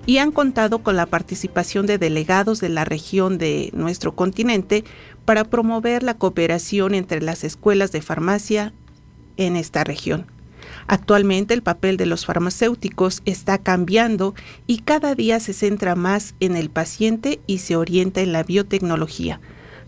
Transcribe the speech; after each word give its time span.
y 0.04 0.18
han 0.18 0.32
contado 0.32 0.80
con 0.80 0.96
la 0.96 1.06
participación 1.06 1.86
de 1.86 1.96
delegados 1.96 2.60
de 2.60 2.68
la 2.68 2.84
región 2.84 3.38
de 3.38 3.70
nuestro 3.72 4.14
continente 4.14 4.84
para 5.24 5.44
promover 5.44 6.02
la 6.02 6.18
cooperación 6.18 6.94
entre 6.94 7.22
las 7.22 7.42
escuelas 7.42 7.90
de 7.90 8.02
farmacia 8.02 8.74
en 9.38 9.56
esta 9.56 9.82
región. 9.82 10.26
Actualmente 10.88 11.54
el 11.54 11.62
papel 11.62 11.96
de 11.96 12.04
los 12.04 12.26
farmacéuticos 12.26 13.22
está 13.24 13.56
cambiando 13.56 14.34
y 14.66 14.80
cada 14.80 15.14
día 15.14 15.40
se 15.40 15.54
centra 15.54 15.94
más 15.94 16.34
en 16.38 16.54
el 16.54 16.68
paciente 16.68 17.40
y 17.46 17.58
se 17.58 17.76
orienta 17.76 18.20
en 18.20 18.32
la 18.32 18.42
biotecnología, 18.42 19.40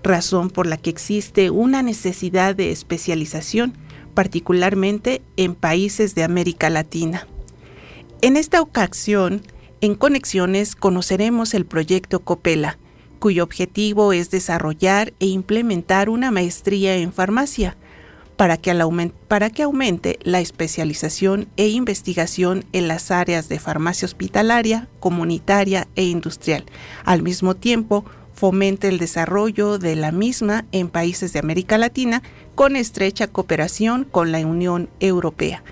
razón 0.02 0.48
por 0.48 0.66
la 0.66 0.78
que 0.78 0.88
existe 0.88 1.50
una 1.50 1.82
necesidad 1.82 2.56
de 2.56 2.72
especialización, 2.72 3.74
particularmente 4.18 5.22
en 5.36 5.54
países 5.54 6.16
de 6.16 6.24
América 6.24 6.70
Latina. 6.70 7.28
En 8.20 8.36
esta 8.36 8.60
ocasión, 8.60 9.42
en 9.80 9.94
Conexiones 9.94 10.74
conoceremos 10.74 11.54
el 11.54 11.64
proyecto 11.64 12.18
Copela, 12.18 12.78
cuyo 13.20 13.44
objetivo 13.44 14.12
es 14.12 14.32
desarrollar 14.32 15.12
e 15.20 15.26
implementar 15.26 16.08
una 16.08 16.32
maestría 16.32 16.96
en 16.96 17.12
farmacia 17.12 17.76
para 18.36 18.56
que, 18.56 18.74
para 19.28 19.50
que, 19.50 19.62
aumente 19.62 20.18
la 20.24 20.40
especialización 20.40 21.46
e 21.56 21.68
investigación 21.68 22.64
en 22.72 22.88
las 22.88 23.12
áreas 23.12 23.48
de 23.48 23.60
farmacia 23.60 24.06
hospitalaria, 24.06 24.88
comunitaria 24.98 25.86
e 25.94 26.02
industrial. 26.02 26.64
Al 27.04 27.22
mismo 27.22 27.54
tiempo, 27.54 28.04
fomente 28.38 28.86
el 28.86 28.98
desarrollo 28.98 29.78
de 29.78 29.96
la 29.96 30.12
misma 30.12 30.64
en 30.70 30.88
países 30.88 31.32
de 31.32 31.40
América 31.40 31.76
Latina 31.76 32.22
con 32.54 32.76
estrecha 32.76 33.26
cooperación 33.26 34.04
con 34.04 34.30
la 34.30 34.38
Unión 34.38 34.88
Europea. 35.00 35.64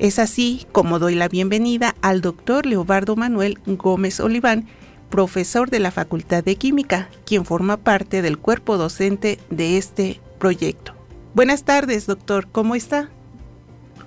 Es 0.00 0.18
así 0.18 0.66
como 0.72 0.98
doy 0.98 1.14
la 1.14 1.28
bienvenida 1.28 1.94
al 2.02 2.20
doctor 2.20 2.66
Leobardo 2.66 3.14
Manuel 3.14 3.60
Gómez 3.64 4.18
Oliván, 4.18 4.66
profesor 5.08 5.70
de 5.70 5.78
la 5.78 5.92
Facultad 5.92 6.42
de 6.42 6.56
Química, 6.56 7.08
quien 7.24 7.44
forma 7.44 7.76
parte 7.76 8.22
del 8.22 8.38
cuerpo 8.38 8.76
docente 8.76 9.38
de 9.50 9.78
este 9.78 10.20
proyecto. 10.40 10.94
Buenas 11.34 11.62
tardes, 11.62 12.06
doctor, 12.06 12.48
¿cómo 12.50 12.74
está? 12.74 13.08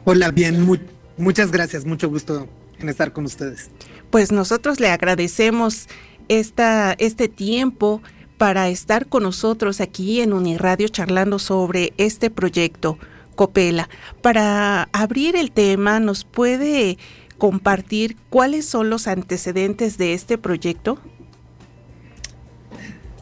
Hola, 0.04 0.32
bien, 0.32 0.68
muchas 1.16 1.52
gracias, 1.52 1.86
mucho 1.86 2.10
gusto 2.10 2.50
en 2.80 2.90
estar 2.90 3.14
con 3.14 3.24
ustedes. 3.24 3.70
Pues 4.10 4.32
nosotros 4.32 4.80
le 4.80 4.90
agradecemos 4.90 5.88
este 6.28 7.28
tiempo 7.28 8.02
para 8.38 8.70
estar 8.70 9.08
con 9.08 9.24
nosotros 9.24 9.80
aquí 9.82 10.22
en 10.22 10.34
Uniradio 10.34 10.88
charlando 10.88 11.40
sobre 11.40 11.94
este 11.98 12.30
proyecto. 12.30 12.98
Copela. 13.36 13.90
Para 14.22 14.90
abrir 14.92 15.36
el 15.36 15.52
tema, 15.52 16.00
¿nos 16.00 16.24
puede 16.24 16.98
compartir 17.38 18.16
cuáles 18.30 18.66
son 18.66 18.90
los 18.90 19.08
antecedentes 19.08 19.98
de 19.98 20.14
este 20.14 20.38
proyecto? 20.38 21.00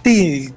Sí, 0.03 0.53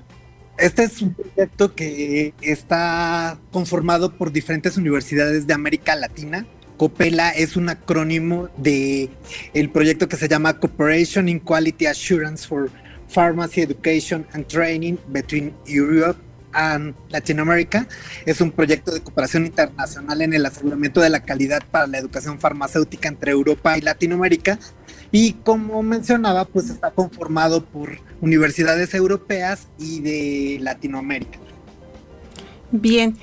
este 0.59 0.85
es 0.85 1.03
un 1.03 1.15
proyecto 1.15 1.75
que 1.75 2.35
está 2.41 3.39
conformado 3.53 4.17
por 4.17 4.33
diferentes 4.33 4.77
universidades 4.77 5.47
de 5.47 5.55
América 5.55 5.95
Latina. 5.95 6.47
COPELA 6.77 7.31
es 7.31 7.57
un 7.57 7.69
acrónimo 7.69 8.49
de 8.57 9.11
el 9.53 9.71
proyecto 9.71 10.09
que 10.09 10.17
se 10.17 10.29
llama 10.29 10.59
Cooperation 10.59 11.29
in 11.29 11.39
Quality 11.39 11.87
Assurance 11.87 12.47
for 12.47 12.71
Pharmacy 13.09 13.63
Education 13.63 14.27
and 14.33 14.47
Training 14.47 14.97
between 15.09 15.55
Europe 15.67 16.19
and 16.53 16.95
Latinoamérica. 17.11 17.87
Es 18.27 18.41
un 18.41 18.51
proyecto 18.51 18.93
de 18.93 19.03
cooperación 19.03 19.47
internacional 19.47 20.23
en 20.23 20.33
el 20.33 20.47
aseguramiento 20.47 21.01
de 21.01 21.11
la 21.11 21.21
calidad 21.21 21.63
para 21.71 21.87
la 21.87 21.99
educación 21.99 22.41
farmacéutica 22.41 23.09
entre 23.09 23.33
Europa 23.33 23.77
y 23.77 23.81
Latinoamérica. 23.81 24.59
Y 25.13 25.35
como 25.45 25.83
mencionaba, 25.83 26.45
pues 26.45 26.71
está 26.71 26.91
conformado 26.91 27.65
por 27.65 27.99
universidades 28.21 28.95
europeas 28.95 29.69
y 29.79 30.01
de 30.01 30.59
Latinoamérica. 30.61 31.39
Bien, 32.73 33.17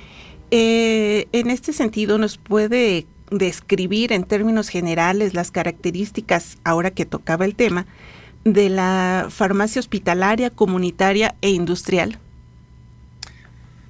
eh, 0.50 1.26
en 1.32 1.50
este 1.50 1.72
sentido, 1.72 2.16
¿nos 2.16 2.38
puede 2.38 3.06
describir 3.32 4.12
en 4.12 4.24
términos 4.24 4.68
generales 4.68 5.34
las 5.34 5.50
características, 5.50 6.58
ahora 6.64 6.90
que 6.90 7.06
tocaba 7.06 7.44
el 7.44 7.54
tema, 7.54 7.86
de 8.44 8.68
la 8.68 9.28
farmacia 9.30 9.80
hospitalaria, 9.80 10.50
comunitaria 10.50 11.34
e 11.40 11.50
industrial? 11.50 12.18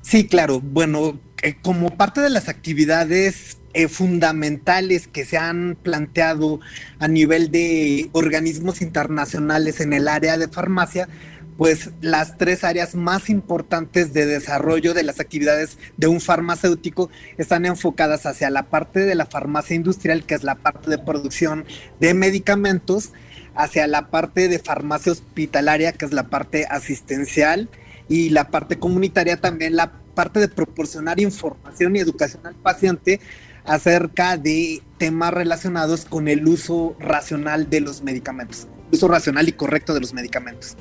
Sí, 0.02 0.26
claro. 0.26 0.60
Bueno, 0.60 1.18
eh, 1.42 1.56
como 1.62 1.96
parte 1.96 2.20
de 2.20 2.30
las 2.30 2.48
actividades 2.48 3.58
eh, 3.74 3.88
fundamentales 3.88 5.06
que 5.06 5.24
se 5.24 5.38
han 5.38 5.78
planteado 5.82 6.60
a 6.98 7.08
nivel 7.08 7.50
de 7.50 8.10
organismos 8.12 8.82
internacionales 8.82 9.80
en 9.80 9.92
el 9.92 10.08
área 10.08 10.36
de 10.36 10.48
farmacia, 10.48 11.08
pues 11.56 11.90
las 12.00 12.38
tres 12.38 12.64
áreas 12.64 12.94
más 12.94 13.30
importantes 13.30 14.12
de 14.12 14.26
desarrollo 14.26 14.94
de 14.94 15.02
las 15.02 15.20
actividades 15.20 15.78
de 15.96 16.06
un 16.06 16.20
farmacéutico 16.20 17.10
están 17.38 17.66
enfocadas 17.66 18.26
hacia 18.26 18.50
la 18.50 18.64
parte 18.64 19.00
de 19.00 19.14
la 19.14 19.26
farmacia 19.26 19.76
industrial, 19.76 20.24
que 20.24 20.34
es 20.34 20.44
la 20.44 20.56
parte 20.56 20.90
de 20.90 20.98
producción 20.98 21.64
de 22.00 22.14
medicamentos, 22.14 23.12
hacia 23.54 23.86
la 23.86 24.08
parte 24.08 24.48
de 24.48 24.58
farmacia 24.58 25.12
hospitalaria, 25.12 25.92
que 25.92 26.06
es 26.06 26.12
la 26.12 26.28
parte 26.28 26.66
asistencial, 26.70 27.68
y 28.08 28.30
la 28.30 28.50
parte 28.50 28.78
comunitaria 28.78 29.40
también, 29.40 29.76
la 29.76 29.92
parte 30.14 30.40
de 30.40 30.48
proporcionar 30.48 31.20
información 31.20 31.96
y 31.96 32.00
educación 32.00 32.46
al 32.46 32.54
paciente 32.54 33.20
acerca 33.64 34.36
de 34.36 34.82
temas 34.98 35.32
relacionados 35.32 36.04
con 36.04 36.28
el 36.28 36.46
uso 36.46 36.96
racional 36.98 37.70
de 37.70 37.80
los 37.80 38.02
medicamentos, 38.02 38.66
uso 38.90 39.08
racional 39.08 39.48
y 39.48 39.52
correcto 39.52 39.94
de 39.94 40.00
los 40.00 40.12
medicamentos. 40.12 40.76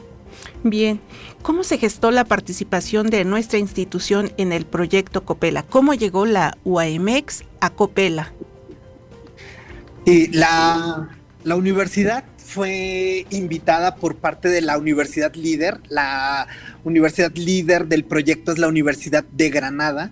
Bien, 0.64 1.00
¿cómo 1.42 1.64
se 1.64 1.80
gestó 1.80 2.12
la 2.12 2.26
participación 2.26 3.08
de 3.08 3.26
nuestra 3.26 3.58
institución 3.58 4.32
en 4.38 4.52
el 4.52 4.66
proyecto 4.66 5.26
Copela? 5.26 5.64
¿Cómo 5.64 5.94
llegó 5.94 6.26
la 6.26 6.58
UAMX 6.64 7.44
a 7.60 7.72
Copela? 7.72 8.32
la, 10.06 11.10
la 11.44 11.56
universidad 11.56 12.26
fue 12.38 13.26
invitada 13.30 13.96
por 13.96 14.18
parte 14.18 14.50
de 14.50 14.62
la 14.62 14.78
universidad 14.78 15.34
líder. 15.36 15.80
La 15.90 16.48
universidad 16.84 17.34
líder 17.36 17.88
del 17.88 18.04
proyecto 18.04 18.52
es 18.52 18.60
la 18.60 18.68
Universidad 18.68 19.24
de 19.24 19.50
Granada. 19.50 20.12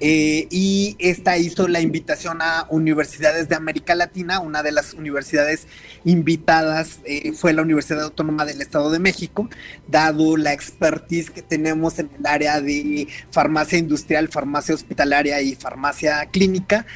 Eh, 0.00 0.46
y 0.50 0.96
esta 0.98 1.36
hizo 1.36 1.68
la 1.68 1.80
invitación 1.80 2.40
a 2.40 2.66
universidades 2.70 3.48
de 3.50 3.54
América 3.54 3.94
Latina. 3.94 4.40
Una 4.40 4.62
de 4.62 4.72
las 4.72 4.94
universidades 4.94 5.66
invitadas 6.04 7.00
eh, 7.04 7.32
fue 7.32 7.52
la 7.52 7.62
Universidad 7.62 8.04
Autónoma 8.04 8.46
del 8.46 8.62
Estado 8.62 8.90
de 8.90 8.98
México, 8.98 9.50
dado 9.88 10.38
la 10.38 10.54
expertise 10.54 11.30
que 11.30 11.42
tenemos 11.42 11.98
en 11.98 12.10
el 12.18 12.26
área 12.26 12.62
de 12.62 13.08
farmacia 13.30 13.78
industrial, 13.78 14.28
farmacia 14.28 14.74
hospitalaria 14.74 15.42
y 15.42 15.54
farmacia 15.54 16.24
clínica. 16.26 16.86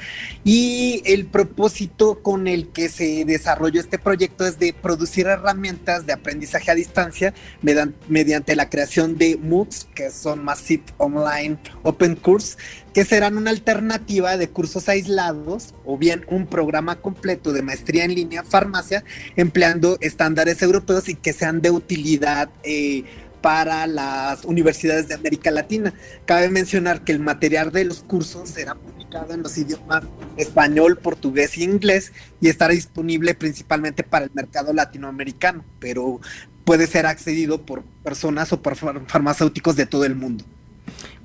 Y 0.42 1.02
el 1.04 1.26
propósito 1.26 2.22
con 2.22 2.48
el 2.48 2.68
que 2.68 2.88
se 2.88 3.26
desarrolló 3.26 3.80
este 3.80 3.98
proyecto 3.98 4.46
es 4.46 4.58
de 4.58 4.72
producir 4.72 5.26
herramientas 5.26 6.06
de 6.06 6.14
aprendizaje 6.14 6.70
a 6.70 6.74
distancia 6.74 7.34
mediante 8.08 8.56
la 8.56 8.70
creación 8.70 9.18
de 9.18 9.36
MOOCs, 9.36 9.88
que 9.94 10.10
son 10.10 10.42
Massive 10.42 10.84
Online 10.96 11.58
Open 11.82 12.16
Course 12.16 12.56
que 12.94 13.04
serán 13.04 13.36
una 13.36 13.50
alternativa 13.50 14.36
de 14.36 14.48
cursos 14.48 14.88
aislados 14.88 15.74
o 15.84 15.98
bien 15.98 16.24
un 16.28 16.46
programa 16.46 17.00
completo 17.00 17.52
de 17.52 17.60
maestría 17.60 18.04
en 18.04 18.14
línea 18.14 18.44
farmacia 18.44 19.04
empleando 19.34 19.98
estándares 20.00 20.62
europeos 20.62 21.08
y 21.08 21.16
que 21.16 21.32
sean 21.32 21.60
de 21.60 21.72
utilidad 21.72 22.48
eh, 22.62 23.02
para 23.42 23.86
las 23.88 24.44
universidades 24.44 25.08
de 25.08 25.14
América 25.14 25.50
Latina. 25.50 25.92
Cabe 26.24 26.48
mencionar 26.48 27.02
que 27.02 27.12
el 27.12 27.18
material 27.18 27.72
de 27.72 27.84
los 27.84 28.00
cursos 28.00 28.48
será 28.48 28.76
publicado 28.76 29.34
en 29.34 29.42
los 29.42 29.58
idiomas 29.58 30.04
español, 30.36 30.96
portugués 30.96 31.58
y 31.58 31.64
inglés 31.64 32.12
y 32.40 32.48
estará 32.48 32.72
disponible 32.72 33.34
principalmente 33.34 34.04
para 34.04 34.24
el 34.24 34.30
mercado 34.32 34.72
latinoamericano, 34.72 35.64
pero 35.80 36.20
puede 36.64 36.86
ser 36.86 37.06
accedido 37.06 37.66
por 37.66 37.82
personas 38.04 38.52
o 38.52 38.62
por 38.62 38.76
farmacéuticos 38.76 39.74
de 39.76 39.86
todo 39.86 40.04
el 40.04 40.14
mundo. 40.14 40.44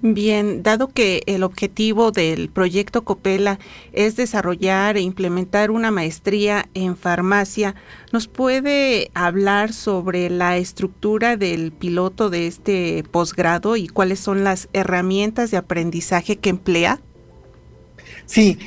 Bien, 0.01 0.63
dado 0.63 0.87
que 0.87 1.23
el 1.25 1.43
objetivo 1.43 2.11
del 2.11 2.49
proyecto 2.49 3.03
Copela 3.03 3.59
es 3.91 4.15
desarrollar 4.15 4.95
e 4.95 5.01
implementar 5.01 5.71
una 5.71 5.91
maestría 5.91 6.69
en 6.73 6.95
farmacia, 6.95 7.75
¿nos 8.13 8.29
puede 8.29 9.11
hablar 9.13 9.73
sobre 9.73 10.29
la 10.29 10.55
estructura 10.55 11.35
del 11.35 11.73
piloto 11.73 12.29
de 12.29 12.47
este 12.47 13.03
posgrado 13.11 13.75
y 13.75 13.89
cuáles 13.89 14.21
son 14.21 14.45
las 14.45 14.69
herramientas 14.71 15.51
de 15.51 15.57
aprendizaje 15.57 16.37
que 16.37 16.51
emplea? 16.51 17.01
Sí, 18.25 18.57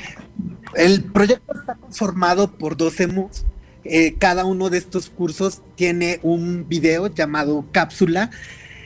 el 0.75 1.03
proyecto 1.03 1.51
está 1.57 1.73
conformado 1.75 2.51
por 2.51 2.77
12 2.77 3.07
MOOCs. 3.07 3.45
Eh, 3.85 4.15
cada 4.19 4.45
uno 4.45 4.69
de 4.69 4.77
estos 4.77 5.09
cursos 5.09 5.63
tiene 5.75 6.19
un 6.21 6.69
video 6.69 7.07
llamado 7.07 7.65
cápsula 7.71 8.29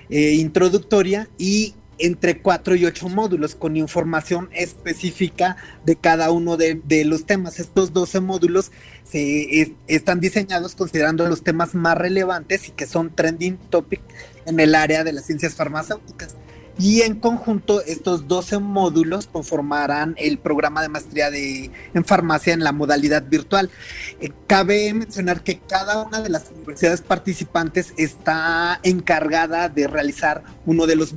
eh, 0.09 0.33
introductoria 0.35 1.27
y 1.37 1.75
entre 1.99 2.41
cuatro 2.41 2.75
y 2.75 2.85
ocho 2.85 3.09
módulos 3.09 3.55
con 3.55 3.77
información 3.77 4.49
específica 4.53 5.57
de 5.85 5.95
cada 5.95 6.31
uno 6.31 6.57
de, 6.57 6.81
los 7.05 7.25
temas. 7.25 7.59
Estos 7.59 7.93
12 7.93 8.19
módulos 8.19 8.71
se, 9.03 9.75
están 9.87 10.19
diseñados 10.19 10.75
considerando 10.75 11.27
los 11.27 11.43
temas 11.43 11.75
más 11.75 11.97
relevantes 11.97 12.67
y 12.67 12.71
que 12.71 12.85
son 12.85 13.15
trending 13.15 13.57
topic 13.69 14.01
en 14.45 14.59
el 14.59 14.75
área 14.75 15.03
de 15.03 15.13
las 15.13 15.25
ciencias 15.25 15.55
farmacéuticas. 15.55 16.35
Y 16.79 17.01
en 17.01 17.15
conjunto, 17.15 17.81
estos 17.81 18.27
12 18.27 18.59
módulos 18.59 19.25
conformarán 19.25 20.13
el 20.17 20.37
programa 20.37 20.83
de 20.83 20.89
maestría 20.89 21.31
de, 21.31 21.71
en 21.95 22.05
farmacia 22.05 22.53
en 22.53 22.63
la 22.63 22.71
modalidad 22.71 23.23
virtual. 23.23 23.71
Eh, 24.19 24.31
cabe 24.45 24.93
mencionar 24.93 25.41
que 25.41 25.57
cada 25.57 26.03
una 26.03 26.21
de 26.21 26.29
las 26.29 26.51
universidades 26.51 27.01
participantes 27.01 27.93
está 27.97 28.79
encargada 28.83 29.69
de 29.69 29.87
realizar 29.87 30.43
uno 30.67 30.85
de 30.85 30.95
los 30.95 31.13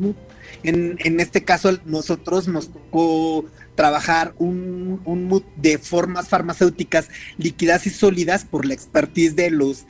en, 0.63 1.21
este 1.21 1.45
caso, 1.45 1.79
nosotros 1.85 2.49
nos 2.49 2.73
tocó 2.73 3.45
trabajar 3.75 4.35
un, 4.39 5.01
un 5.05 5.45
de 5.57 5.79
formas 5.79 6.29
farmacéuticas 6.29 7.09
líquidas 7.39 7.87
y 7.87 7.91
sólidas 7.91 8.45
por 8.45 8.67
la 8.67 8.75
expertise 8.75 9.37
de 9.37 9.51
los 9.51 9.87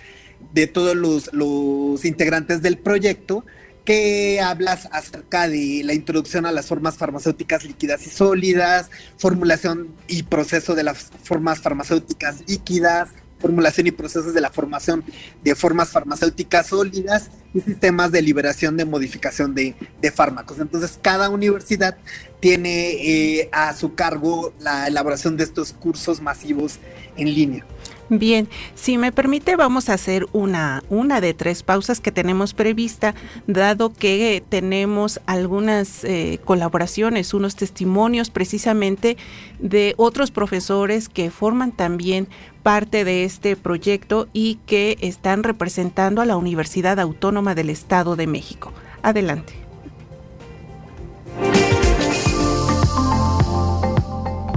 de 0.52 0.66
todos 0.66 0.96
los, 0.96 1.32
los 1.32 2.04
integrantes 2.04 2.62
del 2.62 2.78
proyecto 2.78 3.44
que 3.84 4.40
hablas 4.40 4.88
acerca 4.92 5.48
de 5.48 5.82
la 5.84 5.94
introducción 5.94 6.46
a 6.46 6.52
las 6.52 6.66
formas 6.66 6.96
farmacéuticas 6.96 7.64
líquidas 7.64 8.06
y 8.06 8.10
sólidas, 8.10 8.90
formulación 9.16 9.88
y 10.06 10.22
proceso 10.24 10.74
de 10.74 10.84
las 10.84 11.10
formas 11.22 11.60
farmacéuticas 11.60 12.44
líquidas, 12.46 13.10
formulación 13.38 13.86
y 13.86 13.90
procesos 13.90 14.34
de 14.34 14.40
la 14.40 14.50
formación 14.50 15.04
de 15.42 15.54
formas 15.54 15.90
farmacéuticas 15.90 16.66
sólidas 16.66 17.30
y 17.52 17.60
sistemas 17.60 18.12
de 18.12 18.22
liberación 18.22 18.76
de 18.76 18.84
modificación 18.84 19.54
de, 19.54 19.74
fármacos. 20.14 20.58
Entonces, 20.58 20.98
cada 21.00 21.30
universidad 21.30 21.96
tiene 22.40 22.90
eh, 22.92 23.48
a 23.52 23.74
su 23.74 23.94
cargo 23.94 24.52
la 24.60 24.86
elaboración 24.86 25.36
de 25.36 25.44
estos 25.44 25.72
cursos 25.72 26.20
masivos 26.20 26.78
en 27.16 27.34
línea. 27.34 27.66
Bien, 28.12 28.48
si 28.74 28.98
me 28.98 29.12
permite, 29.12 29.54
vamos 29.54 29.88
a 29.88 29.94
hacer 29.94 30.26
una, 30.32 30.82
una 30.90 31.20
de 31.20 31.32
tres 31.32 31.62
pausas 31.62 32.00
que 32.00 32.10
tenemos 32.10 32.54
prevista, 32.54 33.14
dado 33.46 33.92
que 33.92 34.42
tenemos 34.48 35.20
algunas 35.26 36.02
eh, 36.02 36.40
colaboraciones, 36.44 37.34
unos 37.34 37.54
testimonios 37.54 38.30
precisamente 38.30 39.16
de 39.60 39.94
otros 39.96 40.32
profesores 40.32 41.08
que 41.08 41.30
forman 41.30 41.70
también 41.70 42.26
parte 42.64 43.04
de 43.04 43.22
este 43.22 43.54
proyecto 43.54 44.26
y 44.32 44.56
que 44.66 44.98
están 45.02 45.44
representando 45.44 46.20
a 46.20 46.26
la 46.26 46.36
Universidad 46.36 46.98
Autónoma 46.98 47.54
del 47.54 47.70
Estado 47.70 48.16
de 48.16 48.26
México. 48.26 48.72
Adelante. 49.02 49.69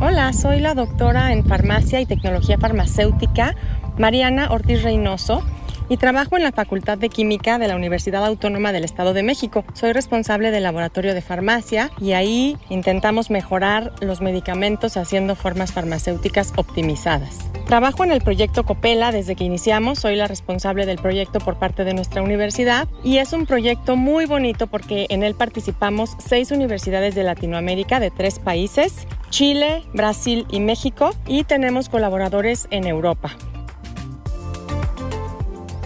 Hola, 0.05 0.33
soy 0.33 0.59
la 0.59 0.73
doctora 0.73 1.31
en 1.31 1.45
farmacia 1.45 2.01
y 2.01 2.05
tecnología 2.05 2.57
farmacéutica, 2.57 3.55
Mariana 3.97 4.51
Ortiz 4.51 4.83
Reynoso 4.83 5.41
y 5.89 5.97
trabajo 5.97 6.37
en 6.37 6.43
la 6.43 6.51
Facultad 6.51 6.97
de 6.97 7.09
Química 7.09 7.57
de 7.57 7.67
la 7.67 7.75
Universidad 7.75 8.25
Autónoma 8.25 8.71
del 8.71 8.83
Estado 8.83 9.13
de 9.13 9.23
México. 9.23 9.65
Soy 9.73 9.93
responsable 9.93 10.51
del 10.51 10.63
laboratorio 10.63 11.13
de 11.13 11.21
farmacia 11.21 11.91
y 11.99 12.13
ahí 12.13 12.57
intentamos 12.69 13.29
mejorar 13.29 13.91
los 14.01 14.21
medicamentos 14.21 14.97
haciendo 14.97 15.35
formas 15.35 15.71
farmacéuticas 15.71 16.53
optimizadas. 16.55 17.49
Trabajo 17.65 18.03
en 18.03 18.11
el 18.11 18.21
proyecto 18.21 18.65
Copela 18.65 19.11
desde 19.11 19.35
que 19.35 19.45
iniciamos, 19.45 19.99
soy 19.99 20.15
la 20.15 20.27
responsable 20.27 20.85
del 20.85 20.97
proyecto 20.97 21.39
por 21.39 21.57
parte 21.57 21.83
de 21.85 21.93
nuestra 21.93 22.21
universidad 22.21 22.87
y 23.03 23.17
es 23.17 23.33
un 23.33 23.45
proyecto 23.45 23.95
muy 23.95 24.25
bonito 24.25 24.67
porque 24.67 25.07
en 25.09 25.23
él 25.23 25.35
participamos 25.35 26.15
seis 26.19 26.51
universidades 26.51 27.15
de 27.15 27.23
Latinoamérica 27.23 27.99
de 27.99 28.11
tres 28.11 28.39
países, 28.39 29.07
Chile, 29.29 29.83
Brasil 29.93 30.45
y 30.49 30.59
México 30.59 31.11
y 31.25 31.45
tenemos 31.45 31.89
colaboradores 31.89 32.67
en 32.69 32.85
Europa. 32.85 33.35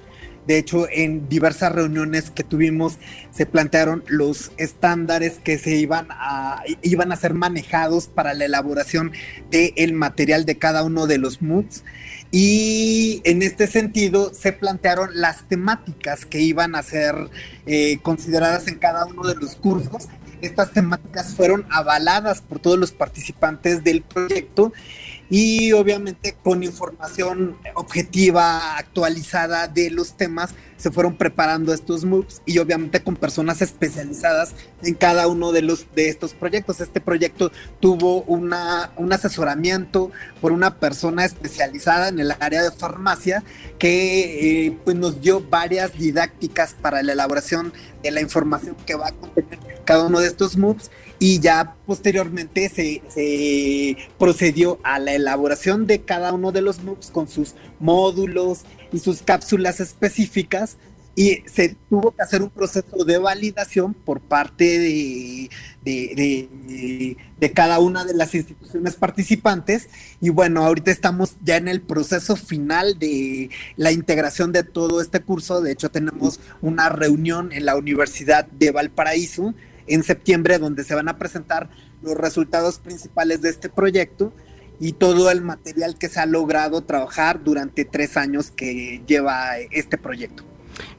de 0.48 0.58
hecho, 0.58 0.88
en 0.89 1.27
diversas 1.27 1.74
reuniones 1.74 2.32
que 2.32 2.44
tuvimos 2.44 2.98
se 3.32 3.46
plantearon 3.46 4.06
los 4.08 4.53
estándares 4.56 5.39
que 5.44 5.58
se 5.58 5.75
iban 5.75 6.08
a, 6.10 6.63
iban 6.82 7.12
a 7.12 7.17
ser 7.17 7.34
manejados 7.34 8.08
para 8.08 8.34
la 8.34 8.46
elaboración 8.46 9.12
del 9.51 9.91
material 9.91 10.46
de 10.46 10.58
cada 10.58 10.84
uno 10.84 11.06
de 11.06 11.17
los 11.17 11.41
MOOCs. 11.41 11.84
Y 12.31 13.22
en 13.24 13.41
este 13.41 13.67
sentido 13.67 14.34
se 14.34 14.51
plantearon 14.51 15.10
las 15.13 15.48
temáticas 15.48 16.25
que 16.25 16.41
iban 16.41 16.75
a 16.75 16.84
ser 16.84 17.15
eh, 17.65 18.00
consideradas 18.01 18.67
en 18.67 18.75
cada 18.75 19.05
uno 19.05 19.27
de 19.27 19.36
los 19.36 19.55
cursos. 19.55 20.07
Estas 20.41 20.72
temáticas 20.72 21.34
fueron 21.34 21.65
avaladas 21.69 22.41
por 22.41 22.60
todos 22.60 22.77
los 22.77 22.91
participantes 22.91 23.84
del 23.84 24.01
proyecto 24.01 24.74
y 25.29 25.74
obviamente 25.74 26.36
con 26.43 26.63
información 26.63 27.57
objetiva, 27.75 28.77
actualizada 28.77 29.67
de 29.67 29.89
los 29.89 30.15
temas, 30.15 30.55
se 30.77 30.91
fueron 30.91 31.17
preparando 31.17 31.74
estos 31.74 32.05
MOOCs 32.05 32.41
y 32.46 32.60
obviamente 32.60 33.01
con 33.01 33.15
personas 33.15 33.62
especializadas 33.62 34.53
en 34.84 34.93
cada 34.93 35.27
uno 35.27 35.51
de 35.51 35.63
los 35.63 35.88
de 35.96 36.10
estos 36.10 36.34
proyectos. 36.34 36.79
Este 36.79 37.01
proyecto 37.01 37.51
tuvo 37.79 38.22
una, 38.24 38.91
un 38.96 39.12
asesoramiento 39.12 40.12
por 40.39 40.51
una 40.51 40.79
persona 40.79 41.25
especializada 41.25 42.10
en 42.10 42.19
el 42.19 42.34
área 42.39 42.63
de 42.63 42.72
farmacia 42.72 43.43
que 43.79 44.67
eh, 44.67 44.77
pues 44.86 44.96
nos 44.96 45.22
dio 45.22 45.41
varias 45.41 45.98
didácticas 45.98 46.75
para 46.79 47.01
la 47.03 47.13
elaboración 47.13 47.74
de 48.03 48.12
la 48.12 48.22
información 48.22 48.75
que 48.86 48.96
va 48.96 49.07
a 49.07 49.12
contener 49.12 49.76
cada 49.88 50.06
uno 50.06 50.20
de 50.20 50.27
estos 50.27 50.58
MOOCs 50.58 50.91
y 51.17 51.39
ya 51.39 51.75
posteriormente 51.88 52.70
se, 52.70 53.98
procedió 54.20 54.79
a 54.84 55.00
la 55.00 55.13
elaboración 55.13 55.88
de 55.88 56.01
cada 56.01 56.34
uno 56.34 56.51
de 56.51 56.62
los 56.62 56.84
MOOCs 56.84 57.10
con 57.10 57.27
sus 57.27 57.56
módulos 57.79 58.65
y 58.91 59.00
sus 59.00 59.24
cápsulas 59.24 59.79
específicas 59.79 60.77
y 61.15 61.41
se 61.51 61.75
tuvo 61.89 62.12
que 62.12 62.22
hacer 62.22 62.44
un 62.44 62.51
proceso 62.51 63.03
de 63.03 63.17
validación 63.17 63.96
por 63.96 64.22
parte 64.22 64.77
de, 64.77 65.50
de, 65.84 67.53
cada 67.56 67.79
una 67.79 68.06
de 68.06 68.13
las 68.13 68.36
instituciones 68.36 68.94
participantes. 68.94 69.89
Y 70.22 70.29
bueno, 70.29 70.63
ahorita 70.63 70.91
estamos 70.91 71.38
ya 71.44 71.58
en 71.58 71.70
el 71.70 71.82
proceso 71.82 72.36
final 72.36 73.00
de 73.00 73.50
la 73.77 73.91
integración 73.91 74.51
de 74.51 74.62
todo 74.62 75.01
este 75.01 75.22
curso. 75.22 75.62
De 75.62 75.72
hecho, 75.72 75.89
tenemos 75.89 76.39
una 76.62 76.89
reunión 76.89 77.51
en 77.51 77.65
la 77.65 77.75
Universidad 77.75 78.46
de 78.46 78.70
Valparaíso 78.70 79.56
en 79.88 80.03
septiembre, 80.03 80.60
donde 80.60 80.84
se 80.84 80.96
van 80.96 81.10
a 81.10 81.17
presentar 81.17 81.70
los 82.01 82.15
resultados 82.15 82.79
principales 82.79 83.41
de 83.41 83.50
este 83.50 83.70
proyecto 83.70 84.34
y 84.79 84.94
todo 84.94 85.32
el 85.32 85.41
material 85.41 85.98
que 85.98 86.10
se 86.10 86.20
ha 86.20 86.25
logrado 86.25 86.82
trabajar 86.82 87.44
durante 87.44 87.86
tres 87.86 88.17
años 88.17 88.51
que 88.51 89.01
lleva 89.08 89.58
este 89.72 89.98
proyecto. 89.98 90.44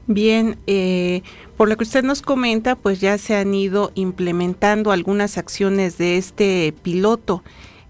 Bien, 0.07 0.57
eh, 0.67 1.21
por 1.55 1.69
lo 1.69 1.77
que 1.77 1.83
usted 1.83 2.03
nos 2.03 2.21
comenta, 2.21 2.75
pues 2.75 2.99
ya 2.99 3.17
se 3.17 3.35
han 3.35 3.53
ido 3.53 3.91
implementando 3.95 4.91
algunas 4.91 5.37
acciones 5.37 5.97
de 5.97 6.17
este 6.17 6.73
piloto. 6.83 7.43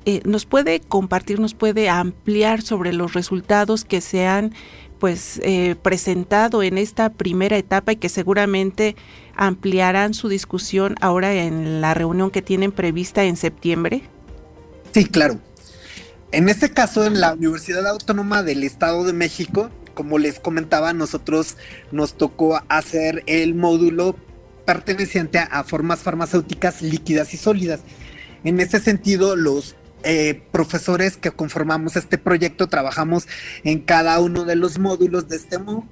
Eh, 0.06 0.22
¿Nos 0.26 0.46
puede 0.46 0.80
compartir, 0.80 1.40
nos 1.40 1.54
puede 1.54 1.90
ampliar 1.90 2.62
sobre 2.62 2.94
los 2.94 3.14
resultados 3.14 3.86
que 3.86 4.02
se 4.02 4.28
han 4.28 4.54
pues 5.00 5.40
eh, 5.44 5.76
presentado 5.82 6.62
en 6.62 6.78
esta 6.78 7.10
primera 7.10 7.58
etapa 7.58 7.94
y 7.94 7.96
que 7.96 8.10
seguramente 8.10 8.96
ampliarán 9.40 10.14
su 10.14 10.28
discusión 10.28 10.96
ahora 11.00 11.34
en 11.34 11.80
la 11.80 11.94
reunión 11.94 12.30
que 12.30 12.42
tienen 12.42 12.74
prevista 12.74 13.24
en 13.24 13.38
septiembre? 13.38 14.04
Sí, 14.94 15.06
claro. 15.06 15.40
En 16.34 16.50
este 16.50 16.72
caso, 16.72 17.06
en 17.06 17.22
la 17.22 17.34
Universidad 17.34 17.88
Autónoma 17.88 18.44
del 18.44 18.66
Estado 18.66 19.06
de 19.06 19.14
México, 19.14 19.70
como 19.94 20.20
les 20.20 20.40
comentaba, 20.40 20.92
nosotros 20.92 21.56
nos 21.92 22.16
tocó 22.16 22.62
hacer 22.68 23.24
el 23.28 23.56
módulo 23.56 24.18
perteneciente 24.66 25.40
a 25.40 25.64
formas 25.64 26.02
farmacéuticas 26.02 26.82
líquidas 26.82 27.34
y 27.34 27.38
sólidas. 27.38 27.80
En 28.44 28.60
ese 28.60 28.82
sentido, 28.82 29.38
los 29.38 29.78
eh, 30.04 30.44
profesores 30.52 31.16
que 31.16 31.32
conformamos 31.32 31.96
este 31.96 32.18
proyecto 32.18 32.68
trabajamos 32.68 33.26
en 33.64 33.80
cada 33.80 34.20
uno 34.20 34.44
de 34.44 34.58
los 34.58 34.80
módulos 34.80 35.30
de 35.30 35.38
este 35.38 35.60
MOOC. 35.60 35.86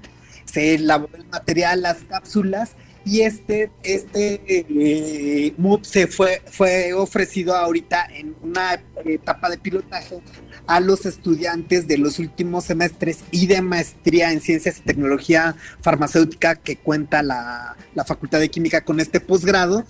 Se 0.44 0.76
elaboró 0.76 1.16
el 1.16 1.26
material, 1.28 1.82
las 1.82 2.00
cápsulas 2.10 2.72
y 3.08 3.22
este, 3.22 3.72
este 3.84 4.42
eh, 4.48 5.56
se 5.84 6.08
fue, 6.08 6.42
fue 6.46 6.92
ofrecido 6.92 7.56
ahorita 7.56 8.06
en 8.14 8.36
una 8.44 8.84
etapa 9.06 9.50
de 9.50 9.58
pilotaje 9.58 10.20
a 10.66 10.82
los 10.82 11.06
estudiantes 11.06 11.88
de 11.88 11.98
los 11.98 12.20
últimos 12.20 12.66
semestres 12.66 13.20
y 13.32 13.48
de 13.48 13.62
maestría 13.62 14.34
en 14.34 14.42
ciencias 14.42 14.80
y 14.80 14.82
tecnología 14.82 15.56
farmacéutica 15.80 16.56
que 16.56 16.76
cuenta 16.76 17.24
la, 17.24 17.78
la 17.96 18.04
Facultad 18.04 18.42
de 18.42 18.50
Química 18.50 18.84
con 18.84 19.00
este 19.00 19.22
posgrado. 19.22 19.86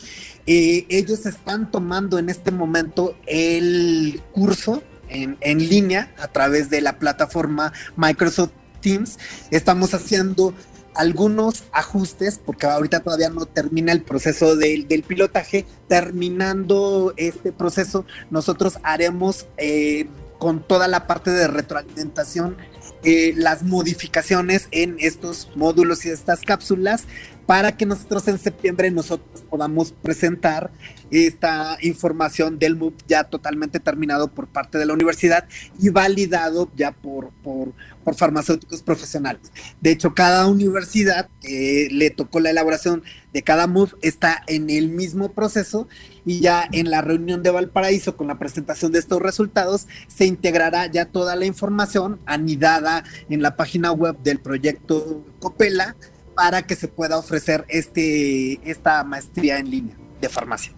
Eh, 0.46 0.86
ellos 0.90 1.26
están 1.26 1.72
tomando 1.72 2.20
en 2.20 2.30
este 2.30 2.52
momento 2.52 3.18
el 3.26 4.22
curso 4.32 4.84
en, 5.10 5.38
en 5.42 5.58
línea 5.68 6.14
a 6.20 6.28
través 6.28 6.70
de 6.70 6.82
la 6.82 7.00
plataforma 7.00 7.74
Microsoft 7.96 8.52
Teams. 8.80 9.18
Estamos 9.50 9.96
haciendo 9.96 10.54
algunos 10.98 11.64
ajustes, 11.72 12.40
porque 12.44 12.66
ahorita 12.66 13.00
todavía 13.02 13.30
no 13.30 13.46
termina 13.46 13.92
el 13.92 14.02
proceso 14.02 14.56
del, 14.56 14.86
pilotaje. 15.08 15.66
Terminando 15.88 17.14
este 17.18 17.52
proceso, 17.52 18.06
nosotros 18.30 18.80
haremos 18.84 19.46
eh, 19.58 20.08
con 20.40 20.62
toda 20.66 20.88
la 20.88 21.08
parte 21.08 21.32
de 21.32 21.48
retroalimentación 21.48 22.58
eh, 23.04 23.34
las 23.36 23.64
modificaciones 23.64 24.68
en 24.72 24.98
estos 25.00 25.50
módulos 25.56 26.06
y 26.06 26.10
estas 26.10 26.42
cápsulas 26.42 27.06
para 27.48 27.78
que 27.78 27.86
nosotros 27.86 28.28
en 28.28 28.38
septiembre 28.38 28.92
nosotros 28.92 29.42
podamos 29.50 29.94
presentar 29.94 30.70
esta 31.10 31.78
información 31.82 32.60
del 32.60 32.76
MOOC 32.76 32.94
ya 33.08 33.24
totalmente 33.24 33.80
terminado 33.80 34.28
por 34.28 34.48
parte 34.48 34.78
de 34.78 34.86
la 34.86 34.94
universidad 34.94 35.48
y 35.80 35.88
validado 35.88 36.70
ya 36.76 36.92
por, 36.92 37.32
por, 37.42 37.72
por 38.04 38.16
farmacéuticos 38.16 38.84
profesionales. 38.84 39.54
De 39.80 39.92
hecho, 39.92 40.14
cada 40.14 40.46
universidad 40.48 41.30
que 41.40 41.88
le 41.90 42.10
tocó 42.10 42.42
la 42.42 42.50
elaboración 42.50 43.04
de 43.32 43.42
cada 43.42 43.66
MOOC 43.66 43.98
está 44.02 44.44
en 44.48 44.70
el 44.70 44.90
mismo 44.90 45.32
proceso 45.32 45.88
y 46.26 46.42
ya 46.42 46.68
en 46.74 46.92
la 46.92 47.02
reunión 47.02 47.44
de 47.44 47.52
Valparaíso 47.52 48.18
con 48.18 48.28
la 48.28 48.38
presentación 48.38 48.92
de 48.92 49.00
estos 49.00 49.22
resultados 49.22 49.88
se 50.10 50.26
integrará 50.26 50.88
ya 50.88 51.06
toda 51.06 51.38
la 51.38 51.46
información 51.46 52.20
anidada 52.26 53.06
en 53.30 53.42
la 53.42 53.56
página 53.56 53.94
web 53.94 54.18
del 54.22 54.42
proyecto 54.42 55.24
Copela 55.40 55.96
para 56.38 56.62
que 56.62 56.76
se 56.76 56.88
pueda 56.88 57.18
ofrecer 57.18 57.66
este, 57.68 58.60
esta 58.64 59.04
maestría 59.04 59.58
en 59.58 59.72
línea 59.72 59.96
de 60.22 60.30
farmacia. 60.30 60.72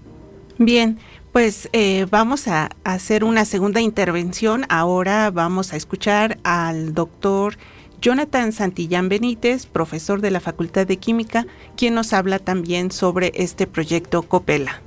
Bien, 0.58 0.98
pues 1.34 1.68
eh, 1.74 2.08
vamos 2.10 2.48
a 2.48 2.70
hacer 2.86 3.26
una 3.26 3.44
segunda 3.44 3.82
intervención. 3.82 4.66
Ahora 4.70 5.32
vamos 5.32 5.74
a 5.74 5.76
escuchar 5.76 6.40
al 6.44 6.94
doctor 6.94 7.58
Jonathan 8.00 8.54
Santillán 8.54 9.10
Benítez, 9.10 9.66
profesor 9.66 10.22
de 10.22 10.32
la 10.32 10.40
Facultad 10.40 10.88
de 10.88 10.96
Química, 10.96 11.46
quien 11.76 11.94
nos 11.94 12.14
habla 12.14 12.40
también 12.40 12.90
sobre 12.90 13.34
este 13.36 13.68
proyecto 13.68 14.22
Copela. 14.22 14.82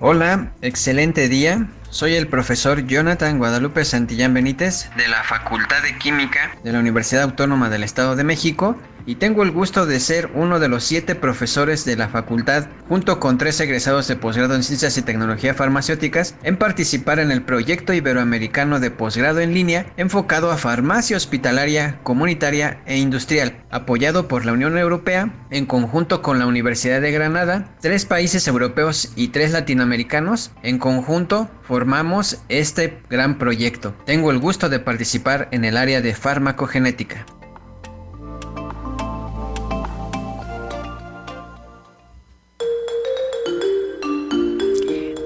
Hola, 0.00 0.54
excelente 0.62 1.28
día. 1.28 1.68
Soy 1.90 2.14
el 2.14 2.28
profesor 2.28 2.86
Jonathan 2.86 3.38
Guadalupe 3.38 3.84
Santillán 3.84 4.32
Benítez 4.32 4.88
de 4.96 5.08
la 5.08 5.24
Facultad 5.24 5.82
de 5.82 5.98
Química 5.98 6.56
de 6.62 6.70
la 6.70 6.78
Universidad 6.78 7.24
Autónoma 7.24 7.68
del 7.68 7.82
Estado 7.82 8.14
de 8.14 8.22
México 8.22 8.78
y 9.06 9.16
tengo 9.16 9.42
el 9.42 9.50
gusto 9.50 9.86
de 9.86 10.00
ser 10.00 10.30
uno 10.34 10.58
de 10.58 10.68
los 10.68 10.84
siete 10.84 11.14
profesores 11.14 11.84
de 11.84 11.96
la 11.96 12.08
facultad, 12.08 12.66
junto 12.88 13.20
con 13.20 13.38
tres 13.38 13.60
egresados 13.60 14.08
de 14.08 14.16
posgrado 14.16 14.54
en 14.54 14.62
Ciencias 14.62 14.96
y 14.98 15.02
Tecnología 15.02 15.54
Farmacéuticas, 15.54 16.34
en 16.42 16.56
participar 16.56 17.18
en 17.18 17.30
el 17.30 17.42
proyecto 17.42 17.92
iberoamericano 17.92 18.80
de 18.80 18.90
posgrado 18.90 19.40
en 19.40 19.54
línea 19.54 19.86
enfocado 19.96 20.50
a 20.50 20.56
farmacia 20.56 21.16
hospitalaria, 21.16 22.00
comunitaria 22.02 22.82
e 22.86 22.98
industrial, 22.98 23.62
apoyado 23.70 24.28
por 24.28 24.44
la 24.44 24.52
Unión 24.52 24.76
Europea 24.78 25.32
en 25.50 25.66
conjunto 25.66 26.22
con 26.22 26.38
la 26.38 26.46
Universidad 26.46 27.00
de 27.00 27.12
Granada, 27.12 27.76
tres 27.80 28.04
países 28.04 28.46
europeos 28.48 29.12
y 29.16 29.28
tres 29.28 29.52
latinoamericanos. 29.52 30.52
En 30.62 30.78
conjunto 30.78 31.50
formamos 31.62 32.42
este 32.48 33.00
gran 33.08 33.38
proyecto. 33.38 33.94
Tengo 34.04 34.30
el 34.30 34.38
gusto 34.38 34.68
de 34.68 34.80
participar 34.80 35.48
en 35.52 35.64
el 35.64 35.76
área 35.76 36.00
de 36.00 36.14
farmacogenética. 36.14 37.26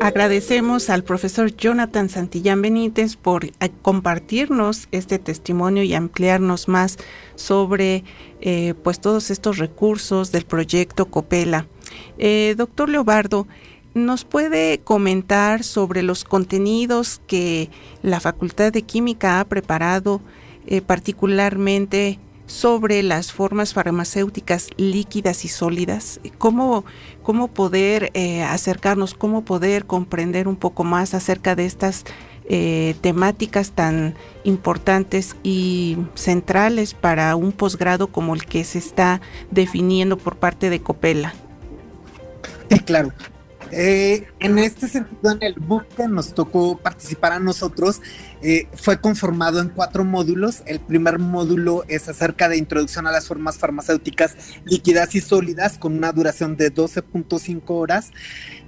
Agradecemos 0.05 0.91
al 0.91 1.03
profesor 1.03 1.57
Jonathan 1.57 2.11
Santillán 2.11 2.61
Benítez 2.61 3.17
por 3.17 3.47
eh, 3.47 3.53
compartirnos 3.81 4.87
este 4.93 5.19
testimonio 5.19 5.83
y 5.83 5.95
ampliarnos 5.95 6.69
más 6.69 6.99
sobre 7.37 8.05
eh, 8.43 8.75
pues 8.83 9.01
todos 9.01 9.31
estos 9.31 9.57
recursos 9.57 10.31
del 10.31 10.45
proyecto 10.45 11.07
Copela. 11.07 11.69
Eh, 12.19 12.55
doctor 12.59 12.91
Leobardo, 12.91 13.49
¿nos 13.95 14.27
puede 14.27 14.81
comentar 14.81 15.63
sobre 15.63 16.03
los 16.03 16.25
contenidos 16.25 17.23
que 17.27 17.71
la 18.03 18.21
Facultad 18.21 18.75
de 18.75 18.83
Química 18.83 19.41
ha 19.41 19.47
preparado 19.47 20.21
particularmente 20.87 22.19
sobre 22.47 23.03
las 23.03 23.33
formas 23.33 23.73
farmacéuticas 23.75 24.71
líquidas 24.77 25.45
y 25.45 25.49
sólidas, 25.49 26.21
cómo, 26.39 26.85
cómo 27.23 27.49
poder 27.49 28.11
eh, 28.15 28.43
acercarnos, 28.43 29.15
cómo 29.15 29.45
poder 29.45 29.87
comprender 29.87 30.49
un 30.49 30.57
poco 30.57 30.85
más 30.85 31.15
acerca 31.15 31.57
de 31.57 31.67
estas 31.67 32.05
eh, 32.47 32.95
temáticas 33.01 33.71
tan 33.71 34.15
importantes 34.45 35.37
y 35.43 35.97
centrales 36.15 36.93
para 36.93 37.35
un 37.37 37.53
posgrado 37.53 38.09
como 38.09 38.35
el 38.35 38.45
que 38.45 38.65
se 38.65 38.79
está 38.79 39.23
definiendo 39.51 40.19
por 40.19 40.37
parte 40.37 40.69
de 40.69 40.81
Copela. 40.81 41.33
Claro. 42.85 43.13
Eh, 43.76 44.28
en 44.38 44.59
este 44.61 44.87
sentido, 44.87 45.33
en 45.33 45.43
el 45.43 45.54
book 45.54 45.88
que 45.97 46.07
nos 46.07 46.33
tocó 46.33 46.78
participar 46.78 47.33
a 47.33 47.40
nosotros, 47.40 48.00
eh, 48.40 48.69
fue 48.75 49.00
conformado 49.00 49.61
en 49.61 49.69
cuatro 49.69 50.04
módulos. 50.04 50.62
El 50.66 50.78
primer 50.78 51.19
módulo 51.19 51.85
es 51.88 52.09
acerca 52.09 52.49
de 52.49 52.57
introducción 52.57 53.09
a 53.09 53.11
las 53.11 53.26
formas 53.26 53.59
farmacéuticas 53.59 54.37
líquidas 54.64 55.16
y 55.16 55.21
sólidas 55.21 55.76
con 55.76 55.97
una 55.97 56.12
duración 56.12 56.57
de 56.57 56.73
12.5 56.73 57.62
horas. 57.66 58.12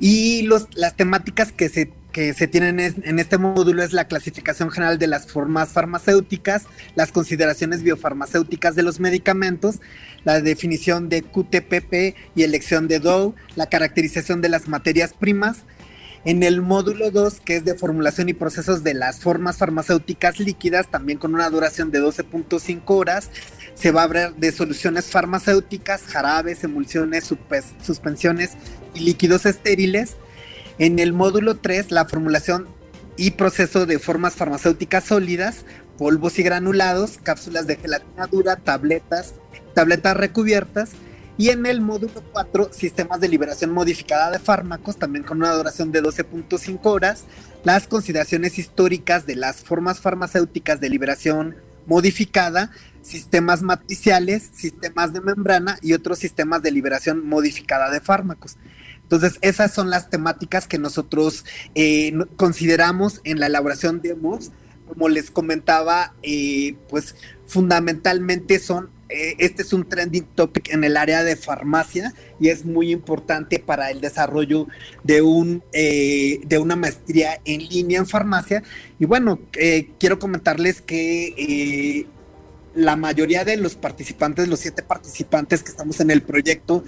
Y 0.00 0.42
los, 0.42 0.66
las 0.75 0.96
temáticas 0.96 1.52
que 1.52 1.68
se 1.68 1.92
que 2.16 2.32
se 2.32 2.46
tienen 2.46 2.80
en 2.80 3.18
este 3.18 3.37
módulo 3.37 3.82
es 3.82 3.92
la 3.92 4.06
clasificación 4.08 4.70
general 4.70 4.99
de 4.99 5.06
las 5.06 5.30
formas 5.30 5.75
farmacéuticas, 5.75 6.64
las 6.94 7.12
consideraciones 7.12 7.82
biofarmacéuticas 7.82 8.75
de 8.75 8.82
los 8.82 9.00
medicamentos, 9.00 9.82
la 10.25 10.40
definición 10.40 11.11
de 11.11 11.20
QTPP 11.20 12.16
y 12.35 12.42
elección 12.42 12.88
de 12.88 13.00
DOW, 13.00 13.35
la 13.54 13.66
caracterización 13.66 14.40
de 14.40 14.49
las 14.49 14.66
materias 14.66 15.12
primas. 15.12 15.64
En 16.25 16.42
el 16.42 16.62
módulo 16.62 17.11
2, 17.11 17.40
que 17.40 17.56
es 17.56 17.66
de 17.66 17.75
formulación 17.75 18.30
y 18.30 18.32
procesos 18.32 18.82
de 18.82 18.94
las 18.94 19.20
formas 19.20 19.58
farmacéuticas 19.58 20.40
líquidas, 20.40 20.90
también 20.90 21.18
con 21.18 21.35
una 21.35 21.50
duración 21.50 21.90
de 21.90 22.00
12.5 22.00 22.80
horas, 22.87 23.30
se 23.75 23.90
va 23.90 24.00
a 24.00 24.04
hablar 24.04 24.35
de 24.37 24.52
soluciones 24.52 25.04
farmacéuticas, 25.11 26.04
jarabes, 26.04 26.64
emulsiones, 26.64 27.30
suspensiones 27.82 28.52
y 28.94 29.00
líquidos 29.00 29.44
estériles. 29.44 30.16
En 30.78 30.99
el 30.99 31.14
módulo 31.14 31.56
3, 31.56 31.90
la 31.90 32.04
formulación 32.04 32.68
y 33.16 33.30
proceso 33.30 33.87
de 33.87 33.99
formas 33.99 34.35
farmacéuticas 34.35 35.04
sólidas, 35.04 35.64
polvos 35.97 36.38
y 36.38 36.42
granulados, 36.42 37.18
cápsulas 37.23 37.66
de 37.66 37.76
gelatina 37.76 38.26
dura, 38.26 38.56
tabletas, 38.56 39.35
tabletas 39.75 40.16
recubiertas. 40.16 40.90
Y 41.38 41.49
en 41.49 41.64
el 41.64 41.80
módulo 41.80 42.23
4, 42.33 42.71
sistemas 42.73 43.21
de 43.21 43.28
liberación 43.28 43.71
modificada 43.71 44.30
de 44.30 44.38
fármacos, 44.38 44.99
también 44.99 45.25
con 45.25 45.38
una 45.38 45.52
duración 45.52 45.92
de 45.92 46.02
12.5 46.02 46.80
horas, 46.85 47.25
las 47.64 47.87
consideraciones 47.87 48.59
históricas 48.59 49.26
de 49.26 49.37
las 49.37 49.62
formas 49.62 50.00
farmacéuticas 50.00 50.80
de 50.80 50.90
liberación 50.90 51.56
modificada, 51.87 52.71
sistemas 53.00 53.62
matriciales, 53.62 54.50
sistemas 54.52 55.12
de 55.12 55.20
membrana 55.20 55.79
y 55.81 55.94
otros 55.94 56.18
sistemas 56.18 56.62
de 56.62 56.70
liberación 56.70 57.27
modificada 57.27 57.90
de 57.90 58.00
fármacos. 58.00 58.57
Entonces, 59.07 59.38
esas 59.40 59.73
son 59.73 59.88
las 59.88 60.11
temáticas 60.11 60.66
que 60.66 60.79
nosotros 60.79 61.45
eh, 61.77 62.12
consideramos 62.35 63.21
en 63.23 63.38
la 63.38 63.47
elaboración 63.47 64.01
de 64.01 64.16
MOVs. 64.16 64.51
Como 64.88 65.09
les 65.09 65.31
comentaba, 65.31 66.12
eh, 66.25 66.75
pues 66.88 67.14
fundamentalmente 67.47 68.59
son, 68.59 68.90
eh, 69.09 69.37
este 69.38 69.62
es 69.62 69.73
un 69.73 69.88
trending 69.88 70.25
topic 70.35 70.71
en 70.71 70.83
el 70.83 70.97
área 70.97 71.23
de 71.23 71.37
farmacia 71.37 72.14
y 72.40 72.49
es 72.49 72.64
muy 72.64 72.90
importante 72.90 73.61
para 73.61 73.92
el 73.92 74.01
desarrollo 74.01 74.66
de, 75.05 75.23
un, 75.23 75.62
de 75.73 76.59
una 76.61 76.75
maestría 76.75 77.40
en 77.45 77.69
línea 77.69 78.01
en 78.01 78.09
farmacia. 78.09 78.64
Y 78.99 79.05
bueno, 79.05 79.38
quiero 79.99 80.19
comentarles 80.19 80.83
que 80.83 82.07
la 82.76 82.94
mayoría 82.94 83.44
de 83.44 83.56
los 83.56 83.74
participantes, 83.74 84.48
los 84.48 84.60
siete 84.60 84.82
participantes 84.82 85.62
que 85.62 85.70
estamos 85.70 85.98
en 86.00 86.10
el 86.10 86.22
proyecto, 86.22 86.84